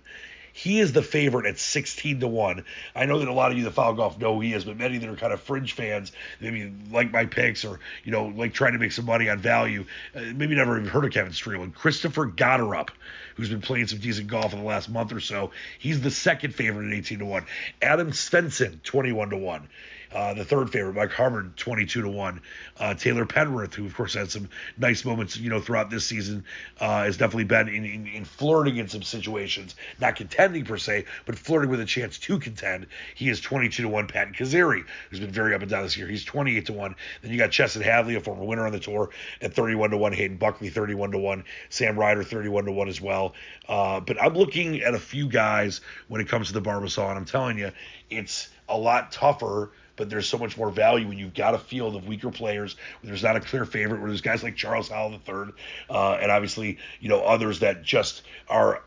He 0.55 0.79
is 0.79 0.93
the 0.93 1.01
favorite 1.01 1.47
at 1.47 1.57
16 1.57 2.19
to 2.19 2.27
1. 2.27 2.63
I 2.95 3.05
know 3.05 3.17
that 3.17 3.27
a 3.27 3.33
lot 3.33 3.51
of 3.51 3.57
you 3.57 3.63
that 3.63 3.71
follow 3.71 3.95
golf 3.95 4.19
know 4.19 4.39
he 4.39 4.53
is, 4.53 4.63
but 4.65 4.77
many 4.77 4.99
that 4.99 5.09
are 5.09 5.15
kind 5.15 5.33
of 5.33 5.41
fringe 5.41 5.73
fans, 5.73 6.11
maybe 6.39 6.71
like 6.91 7.11
my 7.11 7.25
picks 7.25 7.65
or, 7.65 7.79
you 8.03 8.11
know, 8.11 8.27
like 8.27 8.53
trying 8.53 8.73
to 8.73 8.79
make 8.79 8.91
some 8.91 9.05
money 9.05 9.29
on 9.29 9.39
value, 9.39 9.85
uh, 10.15 10.21
maybe 10.35 10.53
never 10.53 10.77
even 10.77 10.87
heard 10.87 11.05
of 11.05 11.11
Kevin 11.11 11.33
Streelman. 11.33 11.73
Christopher 11.73 12.27
Gotterup, 12.27 12.89
who's 13.35 13.49
been 13.49 13.61
playing 13.61 13.87
some 13.87 13.97
decent 13.97 14.27
golf 14.27 14.53
in 14.53 14.59
the 14.59 14.65
last 14.65 14.89
month 14.89 15.11
or 15.11 15.19
so, 15.19 15.49
he's 15.79 16.01
the 16.01 16.11
second 16.11 16.53
favorite 16.53 16.87
at 16.87 16.93
18 16.93 17.19
to 17.19 17.25
1. 17.25 17.45
Adam 17.81 18.11
Svensson, 18.11 18.81
21 18.83 19.31
to 19.31 19.37
1. 19.37 19.67
Uh, 20.13 20.33
the 20.33 20.45
third 20.45 20.69
favorite, 20.69 20.93
Mike 20.93 21.11
Harmon, 21.11 21.53
22 21.57 22.03
to 22.03 22.09
1. 22.09 22.41
Uh, 22.77 22.93
Taylor 22.93 23.25
Pendrith, 23.25 23.73
who 23.73 23.85
of 23.85 23.95
course 23.95 24.13
had 24.13 24.29
some 24.29 24.47
nice 24.77 25.03
moments, 25.03 25.37
you 25.37 25.49
know, 25.49 25.59
throughout 25.59 25.89
this 25.89 26.05
season, 26.05 26.45
uh, 26.79 27.03
has 27.03 27.17
definitely 27.17 27.45
been 27.45 27.67
in, 27.67 27.85
in, 27.85 28.07
in, 28.07 28.25
flirting 28.25 28.77
in 28.77 28.87
some 28.87 29.01
situations, 29.01 29.75
not 29.99 30.15
contending 30.15 30.65
per 30.65 30.77
se, 30.77 31.05
but 31.25 31.37
flirting 31.37 31.69
with 31.69 31.79
a 31.79 31.85
chance 31.85 32.19
to 32.19 32.37
contend. 32.37 32.85
He 33.15 33.29
is 33.29 33.41
22 33.41 33.83
to 33.83 33.89
1. 33.89 34.07
Patton 34.07 34.33
Kizzire, 34.33 34.85
who's 35.09 35.19
been 35.19 35.31
very 35.31 35.55
up 35.55 35.61
and 35.61 35.69
down 35.69 35.83
this 35.83 35.97
year, 35.97 36.07
he's 36.07 36.23
28 36.23 36.67
to 36.67 36.73
1. 36.73 36.95
Then 37.21 37.31
you 37.31 37.37
got 37.37 37.51
Chesson 37.51 37.81
Hadley, 37.81 38.15
a 38.15 38.19
former 38.19 38.43
winner 38.43 38.65
on 38.65 38.71
the 38.71 38.79
tour, 38.79 39.09
at 39.41 39.53
31 39.53 39.91
to 39.91 39.97
1. 39.97 40.13
Hayden 40.13 40.37
Buckley, 40.37 40.69
31 40.69 41.11
to 41.11 41.17
1. 41.17 41.43
Sam 41.69 41.97
Ryder, 41.97 42.23
31 42.23 42.65
to 42.65 42.71
1 42.71 42.87
as 42.87 43.01
well. 43.01 43.33
Uh, 43.67 43.99
but 43.99 44.21
I'm 44.21 44.33
looking 44.33 44.81
at 44.81 44.93
a 44.93 44.99
few 44.99 45.27
guys 45.27 45.81
when 46.07 46.21
it 46.21 46.27
comes 46.27 46.47
to 46.47 46.53
the 46.53 46.61
Barbasol, 46.61 47.09
and 47.09 47.17
I'm 47.17 47.25
telling 47.25 47.57
you, 47.57 47.71
it's 48.09 48.49
a 48.69 48.77
lot 48.77 49.11
tougher 49.11 49.71
but 49.95 50.09
there's 50.09 50.27
so 50.27 50.37
much 50.37 50.57
more 50.57 50.69
value 50.69 51.07
when 51.07 51.17
you've 51.17 51.33
got 51.33 51.53
a 51.53 51.59
field 51.59 51.95
of 51.95 52.07
weaker 52.07 52.31
players 52.31 52.75
where 53.01 53.07
there's 53.09 53.23
not 53.23 53.35
a 53.35 53.39
clear 53.39 53.65
favorite, 53.65 53.99
where 53.99 54.09
there's 54.09 54.21
guys 54.21 54.43
like 54.43 54.55
Charles 54.55 54.89
Howell 54.89 55.19
III, 55.27 55.53
uh, 55.89 56.13
and 56.13 56.31
obviously, 56.31 56.77
you 56.99 57.09
know, 57.09 57.21
others 57.21 57.59
that 57.59 57.83
just 57.83 58.23
are 58.47 58.81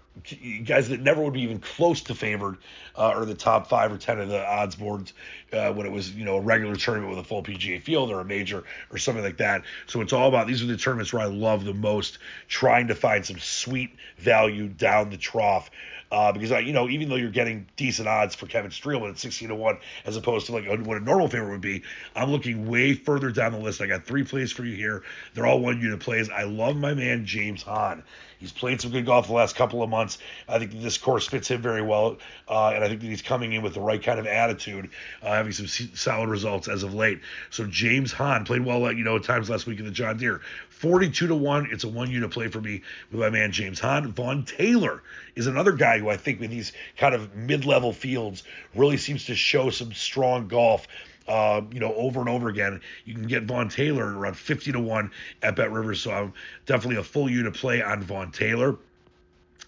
guys 0.65 0.89
that 0.89 1.01
never 1.01 1.23
would 1.23 1.33
be 1.33 1.43
even 1.43 1.59
close 1.59 2.01
to 2.03 2.15
favored 2.15 2.57
uh, 2.97 3.13
or 3.15 3.25
the 3.25 3.35
top 3.35 3.69
five 3.69 3.93
or 3.93 3.99
ten 3.99 4.19
of 4.19 4.29
the 4.29 4.45
odds 4.45 4.75
boards 4.75 5.13
uh, 5.53 5.73
when 5.73 5.87
it 5.87 5.93
was 5.93 6.13
you 6.13 6.25
know 6.25 6.37
a 6.37 6.41
regular 6.41 6.77
tournament 6.77 7.11
with 7.11 7.19
a 7.19 7.25
full 7.25 7.43
PGA 7.43 7.81
field 7.81 8.11
or 8.11 8.21
a 8.21 8.25
major 8.25 8.65
or 8.91 8.99
something 8.99 9.25
like 9.25 9.39
that. 9.39 9.63
So 9.87 10.01
it's 10.01 10.13
all 10.13 10.29
about 10.29 10.47
these 10.47 10.63
are 10.63 10.67
the 10.67 10.77
tournaments 10.77 11.13
where 11.13 11.23
I 11.23 11.27
love 11.27 11.65
the 11.65 11.75
most, 11.75 12.19
trying 12.49 12.89
to 12.89 12.95
find 12.95 13.25
some 13.25 13.39
sweet 13.39 13.91
value 14.19 14.69
down 14.69 15.11
the 15.11 15.17
trough 15.17 15.71
uh, 16.13 16.33
because 16.33 16.53
I, 16.53 16.61
you 16.61 16.73
know, 16.73 16.89
even 16.89 17.09
though 17.09 17.17
you're 17.17 17.31
getting 17.31 17.67
decent 17.77 18.09
odds 18.09 18.35
for 18.35 18.47
Kevin 18.47 18.71
Streelman 18.71 19.11
at 19.11 19.19
16 19.19 19.49
to 19.49 19.55
one, 19.55 19.79
as 20.05 20.17
opposed 20.17 20.47
to 20.47 20.53
like 20.53 20.67
what 20.87 20.97
a 20.97 21.01
normal 21.01 21.29
favorite 21.29 21.51
would 21.51 21.61
be, 21.61 21.83
I'm 22.15 22.31
looking 22.31 22.69
way 22.69 22.95
further 22.95 23.31
down 23.31 23.53
the 23.53 23.59
list. 23.59 23.81
I 23.81 23.87
got 23.87 24.05
three 24.05 24.25
plays 24.25 24.53
for 24.53 24.65
you 24.65 24.77
here. 24.77 25.03
They're 25.35 25.47
all 25.47 25.61
one 25.61 25.81
unit 25.81 26.01
plays. 26.01 26.31
I 26.31 26.45
love 26.45 26.77
my 26.77 26.95
man 26.95 27.27
James 27.27 27.63
Hahn. 27.63 28.05
He's 28.47 28.53
played 28.53 28.81
some 28.81 28.93
good 28.93 29.05
golf 29.05 29.27
the 29.27 29.33
last 29.33 29.57
couple 29.57 29.83
of 29.83 29.91
months. 29.91 30.19
I 30.49 30.61
think 30.61 30.71
this 30.71 30.99
course 30.99 31.27
fits 31.27 31.51
him 31.51 31.61
very 31.61 31.83
well, 31.83 32.19
uh, 32.49 32.69
and 32.69 32.85
I 32.85 32.89
think 32.89 33.01
that 33.01 33.09
he's 33.09 33.21
coming 33.21 33.53
in 33.53 33.63
with 33.63 33.75
the 33.75 33.81
right 33.81 34.01
kind 34.01 34.21
of 34.21 34.27
attitude, 34.29 34.91
uh, 35.21 35.33
having 35.35 35.51
some 35.51 35.67
solid 35.67 36.29
results 36.29 36.69
as 36.69 36.85
of 36.85 36.95
late. 36.95 37.23
So 37.51 37.67
James 37.67 38.13
Hahn 38.13 38.45
played 38.45 38.65
well, 38.65 38.93
you 38.93 39.03
know, 39.03 39.17
at 39.17 39.25
times 39.25 39.51
last 39.51 39.67
week 39.67 39.81
in 39.81 39.85
the 39.85 39.91
John 39.91 40.17
Deere. 40.17 40.43
42 40.69 41.27
to 41.27 41.35
1. 41.35 41.71
It's 41.73 41.83
a 41.83 41.89
one 41.89 42.09
unit 42.09 42.31
play 42.31 42.47
for 42.47 42.61
me 42.61 42.83
with 43.11 43.19
my 43.19 43.31
man 43.31 43.51
James 43.51 43.81
Hahn. 43.81 44.13
Vaughn 44.13 44.45
Taylor 44.45 45.03
is 45.35 45.49
another 45.49 45.73
guy 45.73 45.99
who 45.99 46.09
I 46.09 46.17
think 46.17 46.39
with 46.39 46.51
these 46.51 46.71
kind 46.97 47.17
of 47.17 47.35
mid 47.35 47.65
level 47.65 47.93
fields 47.93 48.45
really 48.77 48.97
seems 48.97 49.25
to 49.27 49.35
show 49.35 49.71
some 49.71 49.93
strong 49.93 50.47
golf. 50.47 50.87
Uh, 51.29 51.62
you 51.73 51.81
know, 51.81 51.93
over 51.95 52.21
and 52.21 52.29
over 52.29 52.49
again. 52.49 52.81
You 53.05 53.15
can 53.15 53.27
get 53.27 53.45
Vaughn 53.45 53.69
Taylor 53.69 54.17
around 54.17 54.37
50 54.37 54.73
to 54.73 54.81
1 54.81 55.11
at 55.43 55.57
Bet 55.57 55.73
Rivers. 55.73 56.01
So 56.01 56.12
I'm 56.12 56.33
definitely 56.67 56.97
a 56.97 57.03
full 57.03 57.29
unit 57.29 57.55
play 57.55 57.83
on 57.83 58.03
Vaughn 58.03 58.31
Taylor. 58.31 58.77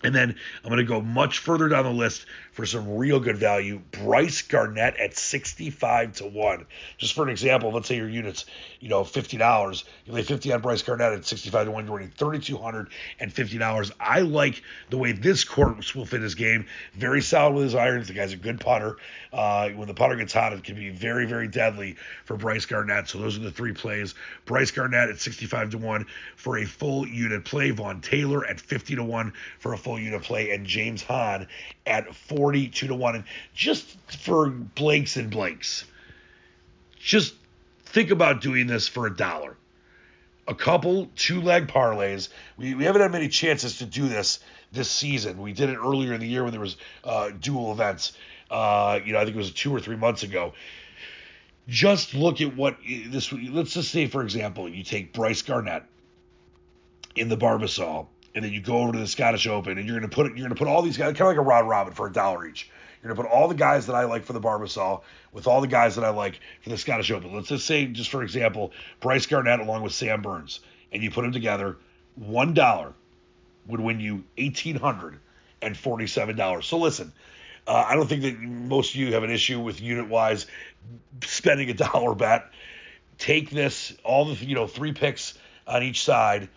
And 0.05 0.15
then 0.15 0.37
I'm 0.63 0.71
going 0.71 0.79
to 0.79 0.85
go 0.85 1.01
much 1.01 1.41
further 1.41 1.69
down 1.69 1.85
the 1.85 1.91
list 1.91 2.27
for 2.59 2.67
some 2.67 2.97
real 2.97 3.21
good 3.21 3.37
value. 3.37 3.81
Bryce 3.93 4.43
Garnett 4.43 4.97
at 4.97 5.17
65 5.17 6.15
to 6.15 6.27
1. 6.27 6.67
Just 6.97 7.15
for 7.15 7.23
an 7.23 7.29
example, 7.29 7.71
let's 7.71 7.87
say 7.87 7.95
your 7.95 8.09
unit's, 8.09 8.47
you 8.81 8.89
know, 8.89 9.03
$50. 9.03 9.85
You 10.07 10.13
lay 10.13 10.25
50 10.25 10.53
on 10.53 10.61
Bryce 10.61 10.83
Garnett 10.83 11.13
at 11.13 11.25
65 11.25 11.67
to 11.67 11.71
1, 11.71 11.85
you're 11.85 11.95
winning 11.95 12.11
$3,250. 12.19 13.93
I 14.01 14.21
like 14.23 14.61
the 14.91 14.99
way 14.99 15.13
this 15.13 15.45
course 15.45 15.95
will 15.95 16.05
fit 16.05 16.21
his 16.21 16.35
game. 16.35 16.67
Very 16.95 17.23
solid 17.23 17.55
with 17.55 17.63
his 17.63 17.77
irons. 17.77 18.09
The 18.09 18.15
guy's 18.15 18.33
a 18.33 18.37
good 18.37 18.59
putter. 18.59 18.97
Uh, 19.33 19.69
when 19.69 19.87
the 19.87 19.95
putter 19.95 20.17
gets 20.17 20.33
hot, 20.33 20.53
it 20.53 20.65
can 20.65 20.75
be 20.75 20.91
very, 20.91 21.27
very 21.27 21.47
deadly 21.47 21.95
for 22.25 22.37
Bryce 22.37 22.67
Garnett. 22.67 23.09
So 23.09 23.21
those 23.21 23.37
are 23.37 23.43
the 23.43 23.53
three 23.53 23.73
plays. 23.73 24.17
Bryce 24.47 24.73
Garnett 24.73 25.11
at 25.11 25.21
65 25.21 25.71
to 25.71 25.79
1 25.79 26.07
for 26.35 26.59
a 26.59 26.65
full 26.65 27.07
unit 27.07 27.45
play. 27.45 27.71
Vaughn 27.71 28.01
Taylor 28.01 28.45
at 28.45 28.59
50 28.59 28.97
to 28.97 29.05
1 29.05 29.33
for 29.61 29.75
a 29.75 29.79
full 29.79 30.01
unit 30.01 30.23
play. 30.23 30.51
And 30.51 30.67
James 30.67 31.05
Hahn 31.05 31.47
at 31.87 32.15
42 32.49 32.87
to 32.87 32.95
1. 32.95 33.15
And 33.15 33.25
just 33.55 33.85
for 34.11 34.49
blanks 34.49 35.19
and 35.19 35.31
blanks, 35.31 35.85
just 36.99 37.35
think 37.85 38.11
about 38.11 38.41
doing 38.41 38.67
this 38.67 38.89
for 38.89 39.07
a 39.07 39.15
dollar. 39.15 39.55
A 40.47 40.55
couple 40.55 41.11
two 41.15 41.43
leg 41.43 41.67
parlays. 41.67 42.31
We, 42.57 42.75
we 42.75 42.85
haven't 42.85 43.03
had 43.03 43.13
many 43.13 43.29
chances 43.29 43.79
to 43.79 43.85
do 43.85 44.09
this 44.09 44.41
this 44.73 44.91
season. 44.91 45.43
We 45.43 45.53
did 45.53 45.69
it 45.69 45.77
earlier 45.77 46.15
in 46.15 46.21
the 46.21 46.27
year 46.27 46.43
when 46.43 46.53
there 46.53 46.61
was 46.61 46.79
uh, 47.05 47.33
dual 47.39 47.71
events. 47.71 48.17
Uh, 48.51 49.01
you 49.05 49.13
know, 49.13 49.19
I 49.19 49.25
think 49.25 49.37
it 49.37 49.39
was 49.39 49.53
two 49.53 49.75
or 49.75 49.81
three 49.81 49.97
months 49.97 50.23
ago. 50.23 50.55
Just 51.69 52.15
look 52.15 52.41
at 52.41 52.57
what 52.57 52.79
this. 53.11 53.31
Let's 53.31 53.75
just 53.75 53.91
say, 53.91 54.07
for 54.07 54.23
example, 54.23 54.71
you 54.71 54.83
take 54.85 55.13
Bryce 55.13 55.43
Garnett 55.43 55.83
in 57.15 57.29
the 57.29 57.37
Barbasol 57.37 58.07
and 58.35 58.45
then 58.45 58.53
you 58.53 58.61
go 58.61 58.79
over 58.79 58.93
to 58.93 58.99
the 58.99 59.07
Scottish 59.07 59.47
Open, 59.47 59.79
and 59.79 59.87
you're 59.87 59.99
gonna 59.99 60.09
put 60.09 60.27
you're 60.37 60.47
gonna 60.49 60.55
put 60.59 60.69
all 60.69 60.83
these 60.83 60.97
guys 60.97 61.17
kind 61.17 61.23
of 61.23 61.29
like 61.29 61.37
a 61.39 61.43
round 61.43 61.69
robin 61.69 61.93
for 61.95 62.07
a 62.07 62.13
dollar 62.13 62.47
each. 62.47 62.71
You're 63.03 63.15
gonna 63.15 63.29
put 63.29 63.33
all 63.33 63.49
the 63.49 63.55
guys 63.55 63.87
that 63.87 63.95
I 63.95 64.05
like 64.05 64.25
for 64.25 64.33
the 64.33 64.41
Barbasol 64.41 65.03
with 65.33 65.47
all 65.47 65.61
the 65.61 65.69
guys 65.69 65.97
that 65.97 66.05
I 66.05 66.11
like 66.11 66.41
for 66.63 66.71
the 66.71 66.79
Scottish 66.79 67.11
Open. 67.11 67.35
Let's 67.35 67.49
just 67.49 67.67
say, 67.67 67.87
just 67.87 68.11
for 68.11 68.23
example, 68.23 68.73
Bryce 69.01 69.27
Garnett 69.27 69.61
along 69.61 69.83
with 69.83 69.93
Sam 69.93 70.23
Burns, 70.23 70.61
and 70.93 71.03
you 71.03 71.11
put 71.11 71.23
them 71.23 71.33
together. 71.33 71.77
One 72.17 72.55
dollar 72.55 72.93
would 73.67 73.81
win 73.81 74.01
you 74.01 74.25
eighteen 74.37 74.77
hundred 74.77 75.19
and 75.63 75.77
forty-seven 75.77 76.37
dollars. 76.37 76.67
So 76.67 76.79
listen, 76.79 77.13
Uh, 77.67 77.85
I 77.87 77.95
don't 77.95 78.09
think 78.09 78.23
that 78.23 78.41
most 78.41 78.95
of 78.95 78.97
you 78.97 79.13
have 79.13 79.25
an 79.25 79.31
issue 79.31 79.61
with 79.61 79.81
unit 79.81 80.09
wise 80.09 80.47
spending 81.25 81.69
a 81.71 81.75
dollar 81.75 82.15
bet. 82.15 82.51
Take 83.19 83.51
this, 83.51 83.93
all 84.05 84.27
the 84.27 84.45
you 84.45 84.55
know 84.55 84.67
three 84.67 84.93
picks 84.93 85.35
on 85.67 85.83
each 85.83 86.03
side, 86.03 86.49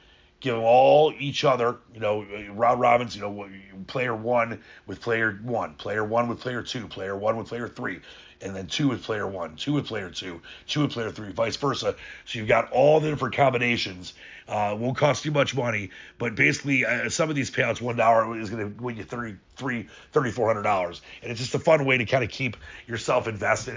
give 0.42 0.58
all 0.58 1.14
each 1.18 1.46
other. 1.46 1.78
You 1.94 2.02
know, 2.02 2.26
round 2.52 2.82
Robbins, 2.82 3.16
You 3.16 3.22
know, 3.22 3.50
player 3.88 4.16
one 4.16 4.62
with 4.86 5.00
player 5.00 5.40
one, 5.44 5.76
player 5.76 6.04
one 6.04 6.28
with 6.28 6.40
player 6.40 6.62
two, 6.62 6.88
player 6.88 7.16
one 7.16 7.38
with 7.38 7.48
player 7.48 7.68
three 7.68 8.02
and 8.42 8.56
then 8.56 8.68
two 8.68 8.90
with 8.90 9.04
player 9.04 9.28
one, 9.28 9.56
two 9.56 9.74
with 9.74 9.86
player 9.86 10.10
two, 10.10 10.42
two 10.68 10.82
with 10.82 10.92
player 10.92 11.12
three, 11.12 11.32
vice 11.32 11.56
versa. 11.56 11.96
So 12.26 12.40
you've 12.40 12.48
got 12.48 12.72
all 12.72 13.00
the 13.00 13.10
different 13.10 13.36
combinations. 13.36 14.14
Uh, 14.48 14.76
won't 14.78 14.98
cost 14.98 15.24
you 15.24 15.32
much 15.32 15.56
money, 15.56 15.92
but 16.18 16.36
basically 16.36 16.86
uh, 16.86 17.10
some 17.10 17.30
of 17.30 17.36
these 17.36 17.52
payouts, 17.52 17.82
one 17.82 17.96
dollar 17.96 18.38
is 18.38 18.50
going 18.50 18.76
to 18.76 18.84
win 18.84 18.98
you 18.98 19.04
thirty 19.04 19.36
three 19.56 19.88
thirty 20.12 20.32
four 20.32 20.48
hundred 20.48 20.64
dollars, 20.64 21.02
and 21.22 21.32
it's 21.32 21.40
just 21.40 21.54
a 21.56 21.60
fun 21.60 21.86
way 21.86 21.98
to 21.98 22.06
kind 22.06 22.24
of 22.24 22.30
keep 22.30 22.58
yourself 22.88 23.28
invested. 23.28 23.76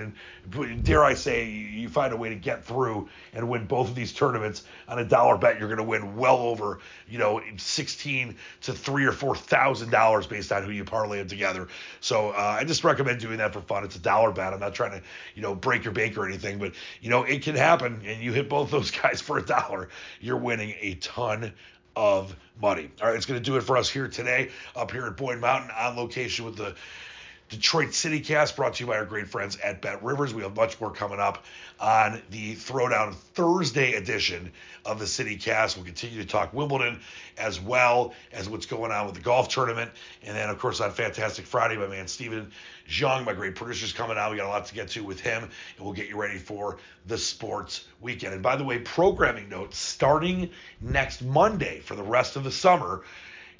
And 0.50 0.84
dare 0.84 1.04
I 1.04 1.14
say, 1.14 1.48
you 1.50 1.88
find 1.88 2.12
a 2.12 2.16
way 2.16 2.30
to 2.30 2.34
get 2.34 2.64
through 2.64 3.08
and 3.34 3.48
win 3.48 3.66
both 3.66 3.88
of 3.88 3.94
these 3.94 4.12
tournaments 4.12 4.64
on 4.88 4.98
a 4.98 5.04
dollar 5.04 5.36
bet. 5.36 5.58
You're 5.58 5.68
going 5.68 5.78
to 5.78 5.84
win 5.84 6.16
well 6.16 6.38
over, 6.38 6.80
you 7.08 7.18
know, 7.18 7.40
sixteen 7.56 8.36
to 8.62 8.72
three 8.72 9.04
or 9.04 9.12
four 9.12 9.36
thousand 9.36 9.90
dollars 9.90 10.26
based 10.26 10.50
on 10.50 10.64
who 10.64 10.70
you 10.70 10.84
parlay 10.84 11.18
them 11.18 11.28
together. 11.28 11.68
So 12.00 12.30
uh, 12.30 12.56
I 12.60 12.64
just 12.64 12.82
recommend 12.82 13.20
doing 13.20 13.38
that 13.38 13.52
for 13.52 13.60
fun. 13.60 13.84
It's 13.84 13.96
a 13.96 14.00
dollar 14.00 14.32
bet. 14.32 14.54
I'm 14.54 14.60
not 14.60 14.74
trying 14.74 14.92
to, 14.92 15.02
you 15.34 15.42
know, 15.42 15.54
break 15.54 15.84
your 15.84 15.92
bank 15.92 16.16
or 16.16 16.26
anything, 16.26 16.58
but 16.58 16.72
you 17.02 17.10
know 17.10 17.22
it 17.24 17.42
can 17.42 17.54
happen, 17.54 18.00
and 18.06 18.22
you 18.22 18.32
hit 18.32 18.48
both 18.48 18.70
those 18.70 18.90
guys 19.02 19.20
for 19.20 19.38
a 19.38 19.44
dollar, 19.44 19.90
you're 20.20 20.38
winning 20.38 20.53
a 20.60 20.94
ton 21.00 21.52
of 21.96 22.34
money. 22.60 22.90
All 23.00 23.08
right, 23.08 23.16
it's 23.16 23.26
going 23.26 23.40
to 23.40 23.44
do 23.44 23.56
it 23.56 23.62
for 23.62 23.76
us 23.76 23.88
here 23.88 24.08
today, 24.08 24.50
up 24.74 24.90
here 24.90 25.06
at 25.06 25.16
Boyne 25.16 25.40
Mountain, 25.40 25.70
on 25.78 25.96
location 25.96 26.44
with 26.44 26.56
the 26.56 26.74
Detroit 27.50 27.92
City 27.92 28.20
Cast, 28.20 28.56
brought 28.56 28.74
to 28.74 28.84
you 28.84 28.86
by 28.88 28.96
our 28.96 29.04
great 29.04 29.28
friends 29.28 29.56
at 29.58 29.82
Bet 29.82 30.02
Rivers. 30.02 30.32
We 30.32 30.42
have 30.42 30.56
much 30.56 30.80
more 30.80 30.90
coming 30.90 31.20
up 31.20 31.44
on 31.78 32.22
the 32.30 32.54
Throwdown 32.54 33.14
Thursday 33.14 33.94
edition 33.94 34.50
of 34.86 34.98
the 34.98 35.06
City 35.06 35.36
Cast. 35.36 35.76
We'll 35.76 35.84
continue 35.84 36.22
to 36.22 36.26
talk 36.26 36.54
Wimbledon 36.54 37.00
as 37.36 37.60
well 37.60 38.14
as 38.32 38.48
what's 38.48 38.64
going 38.64 38.92
on 38.92 39.06
with 39.06 39.16
the 39.16 39.20
golf 39.20 39.48
tournament. 39.48 39.90
And 40.22 40.34
then, 40.34 40.48
of 40.48 40.58
course, 40.58 40.80
on 40.80 40.90
Fantastic 40.90 41.44
Friday, 41.44 41.76
my 41.76 41.86
man 41.86 42.08
Steven 42.08 42.50
Zhang, 42.88 43.26
my 43.26 43.34
great 43.34 43.56
producer's 43.56 43.92
coming 43.92 44.16
out. 44.16 44.30
We 44.30 44.38
got 44.38 44.46
a 44.46 44.48
lot 44.48 44.66
to 44.66 44.74
get 44.74 44.88
to 44.88 45.04
with 45.04 45.20
him, 45.20 45.42
and 45.42 45.84
we'll 45.84 45.94
get 45.94 46.08
you 46.08 46.20
ready 46.20 46.38
for 46.38 46.78
the 47.06 47.18
sports 47.18 47.84
weekend. 48.00 48.32
And 48.32 48.42
by 48.42 48.56
the 48.56 48.64
way, 48.64 48.78
programming 48.78 49.50
notes 49.50 49.76
starting 49.76 50.50
next 50.80 51.20
Monday 51.20 51.80
for 51.80 51.94
the 51.94 52.02
rest 52.02 52.36
of 52.36 52.44
the 52.44 52.52
summer 52.52 53.02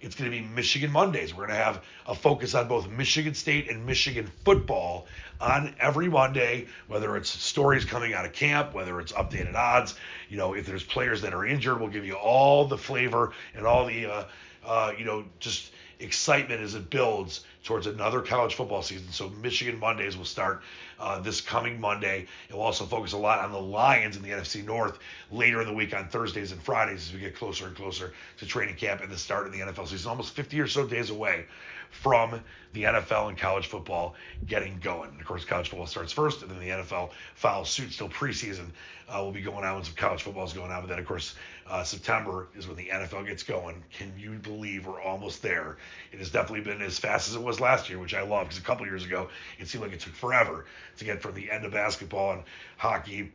it's 0.01 0.15
going 0.15 0.31
to 0.31 0.37
be 0.37 0.43
Michigan 0.43 0.91
Mondays. 0.91 1.35
We're 1.35 1.47
going 1.47 1.59
to 1.59 1.65
have 1.65 1.83
a 2.07 2.15
focus 2.15 2.55
on 2.55 2.69
both 2.69 2.89
Michigan 2.89 3.35
State 3.35 3.71
and 3.71 3.87
Michigan 3.87 4.31
football 4.45 5.07
on 5.41 5.75
every 5.81 6.09
Monday, 6.09 6.67
whether 6.89 7.17
it's 7.17 7.31
stories 7.31 7.85
coming 7.85 8.15
out 8.15 8.25
of 8.25 8.33
camp, 8.33 8.75
whether 8.75 9.01
it's 9.01 9.13
updated 9.13 9.55
odds. 9.55 9.95
You 10.29 10.37
know, 10.37 10.55
if 10.55 10.67
there's 10.67 10.85
players 10.85 11.23
that 11.23 11.35
are 11.35 11.45
injured, 11.45 11.81
we'll 11.81 11.89
give 11.91 12.05
you 12.05 12.15
all 12.15 12.67
the 12.67 12.79
flavor 12.79 13.33
and 13.55 13.67
all 13.67 13.87
the, 13.87 14.07
uh, 14.07 14.25
uh, 14.65 14.93
you 14.99 15.05
know, 15.05 15.25
just 15.39 15.73
excitement 16.01 16.61
as 16.61 16.75
it 16.75 16.91
builds 16.91 17.45
towards 17.65 17.87
another 17.87 18.21
college 18.21 18.55
football 18.55 18.83
season. 18.83 19.09
So 19.11 19.31
Michigan 19.31 19.81
Mondays 19.81 20.17
will 20.17 20.27
start 20.27 20.63
uh, 21.01 21.19
this 21.21 21.41
coming 21.41 21.81
Monday. 21.81 22.27
And 22.49 22.59
we'll 22.59 22.67
also 22.67 22.85
focus 22.85 23.13
a 23.13 23.19
lot 23.19 23.41
on 23.41 23.51
the 23.51 23.61
Lions 23.61 24.17
in 24.17 24.23
the 24.23 24.29
NFC 24.29 24.65
North 24.65 24.99
later 25.33 25.61
in 25.61 25.67
the 25.67 25.75
week 25.75 25.97
on 25.97 26.09
Thursdays 26.09 26.53
and 26.53 26.63
Fridays 26.63 27.09
as 27.09 27.15
we 27.15 27.21
get 27.21 27.35
closer 27.35 27.67
and 27.67 27.75
closer 27.75 28.13
to 28.39 28.47
training 28.47 28.77
camp 28.77 29.01
and 29.01 29.11
the 29.11 29.19
start 29.19 29.47
of 29.47 29.53
the 29.53 29.61
NFL 29.61 29.89
season. 29.89 30.11
Almost 30.11 30.35
50 30.35 30.61
or 30.61 30.69
so 30.69 30.87
days 30.87 31.11
away 31.11 31.47
from 31.91 32.41
the 32.73 32.83
NFL 32.83 33.29
and 33.29 33.39
college 33.39 33.69
football 33.69 34.15
getting 34.47 34.79
going. 34.81 35.11
And 35.11 35.21
of 35.21 35.27
course, 35.27 35.45
college 35.45 35.69
football 35.69 35.87
starts 35.87 36.13
first, 36.13 36.43
and 36.43 36.51
then 36.51 36.59
the 36.59 36.69
NFL 36.69 37.11
follows 37.37 37.71
suit. 37.71 37.93
Still 37.93 38.09
preseason 38.09 38.67
uh, 39.09 39.23
will 39.23 39.33
be 39.33 39.41
going 39.41 39.65
on 39.65 39.77
when 39.77 39.85
some 39.85 39.95
college 39.95 40.23
football 40.23 40.45
is 40.45 40.53
going 40.53 40.73
on. 40.73 40.83
But 40.83 40.89
then, 40.89 40.99
of 40.99 41.07
course, 41.07 41.37
uh, 41.69 41.85
September 41.85 42.49
is 42.57 42.67
when 42.67 42.77
the 42.77 42.89
NFL 42.93 43.27
gets 43.27 43.43
going. 43.43 43.83
Can 43.97 44.13
you 44.19 44.33
believe 44.33 44.87
we're 44.87 45.01
almost 45.01 45.41
there? 45.41 45.77
It 46.13 46.19
has 46.19 46.31
definitely 46.31 46.63
been 46.63 46.83
as 46.83 46.99
fast 46.99 47.29
as 47.29 47.37
it 47.37 47.41
was 47.55 47.61
last 47.61 47.89
year, 47.89 47.99
which 47.99 48.15
I 48.15 48.23
love 48.23 48.47
because 48.47 48.59
a 48.59 48.63
couple 48.63 48.87
years 48.87 49.05
ago 49.05 49.29
it 49.59 49.69
seemed 49.69 49.85
like 49.85 49.93
it 49.93 50.01
took 50.01 50.15
forever 50.15 50.67
to 50.99 51.05
get 51.05 51.23
from 51.23 51.35
the 51.35 51.51
end 51.51 51.65
of 51.65 51.73
basketball 51.73 52.33
and 52.33 52.43
hockey 52.77 53.33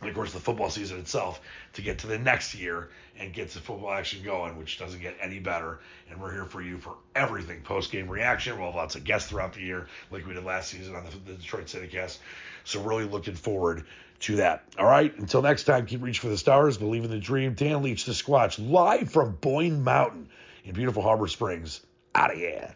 and 0.00 0.08
of 0.08 0.14
course 0.14 0.32
the 0.32 0.40
football 0.40 0.70
season 0.70 0.98
itself 0.98 1.40
to 1.74 1.82
get 1.82 1.98
to 1.98 2.06
the 2.06 2.18
next 2.18 2.54
year 2.54 2.88
and 3.18 3.32
get 3.32 3.50
the 3.50 3.58
football 3.58 3.92
action 3.92 4.22
going, 4.24 4.56
which 4.56 4.78
doesn't 4.78 5.00
get 5.00 5.16
any 5.20 5.38
better. 5.38 5.80
And 6.10 6.20
we're 6.20 6.32
here 6.32 6.46
for 6.46 6.62
you 6.62 6.78
for 6.78 6.96
everything 7.14 7.60
post 7.62 7.92
game 7.92 8.08
reaction. 8.08 8.56
We'll 8.56 8.68
have 8.68 8.76
lots 8.76 8.94
of 8.94 9.04
guests 9.04 9.28
throughout 9.28 9.52
the 9.52 9.60
year, 9.60 9.88
like 10.10 10.26
we 10.26 10.32
did 10.32 10.44
last 10.44 10.70
season 10.70 10.94
on 10.94 11.04
the, 11.04 11.32
the 11.32 11.38
Detroit 11.38 11.66
CityCast. 11.66 12.18
So 12.64 12.82
really 12.82 13.04
looking 13.04 13.34
forward 13.34 13.84
to 14.20 14.36
that. 14.36 14.64
All 14.78 14.86
right. 14.86 15.16
Until 15.18 15.42
next 15.42 15.64
time, 15.64 15.86
keep 15.86 16.02
reaching 16.02 16.22
for 16.22 16.28
the 16.28 16.38
stars, 16.38 16.78
believe 16.78 17.04
in 17.04 17.10
the 17.10 17.18
dream. 17.18 17.54
Dan 17.54 17.82
Leach, 17.82 18.04
the 18.04 18.12
Squatch, 18.12 18.58
live 18.58 19.10
from 19.10 19.32
Boyne 19.32 19.82
Mountain 19.84 20.28
in 20.64 20.74
beautiful 20.74 21.02
Harbor 21.02 21.26
Springs. 21.26 21.80
Out 22.14 22.32
of 22.32 22.38
here. 22.38 22.74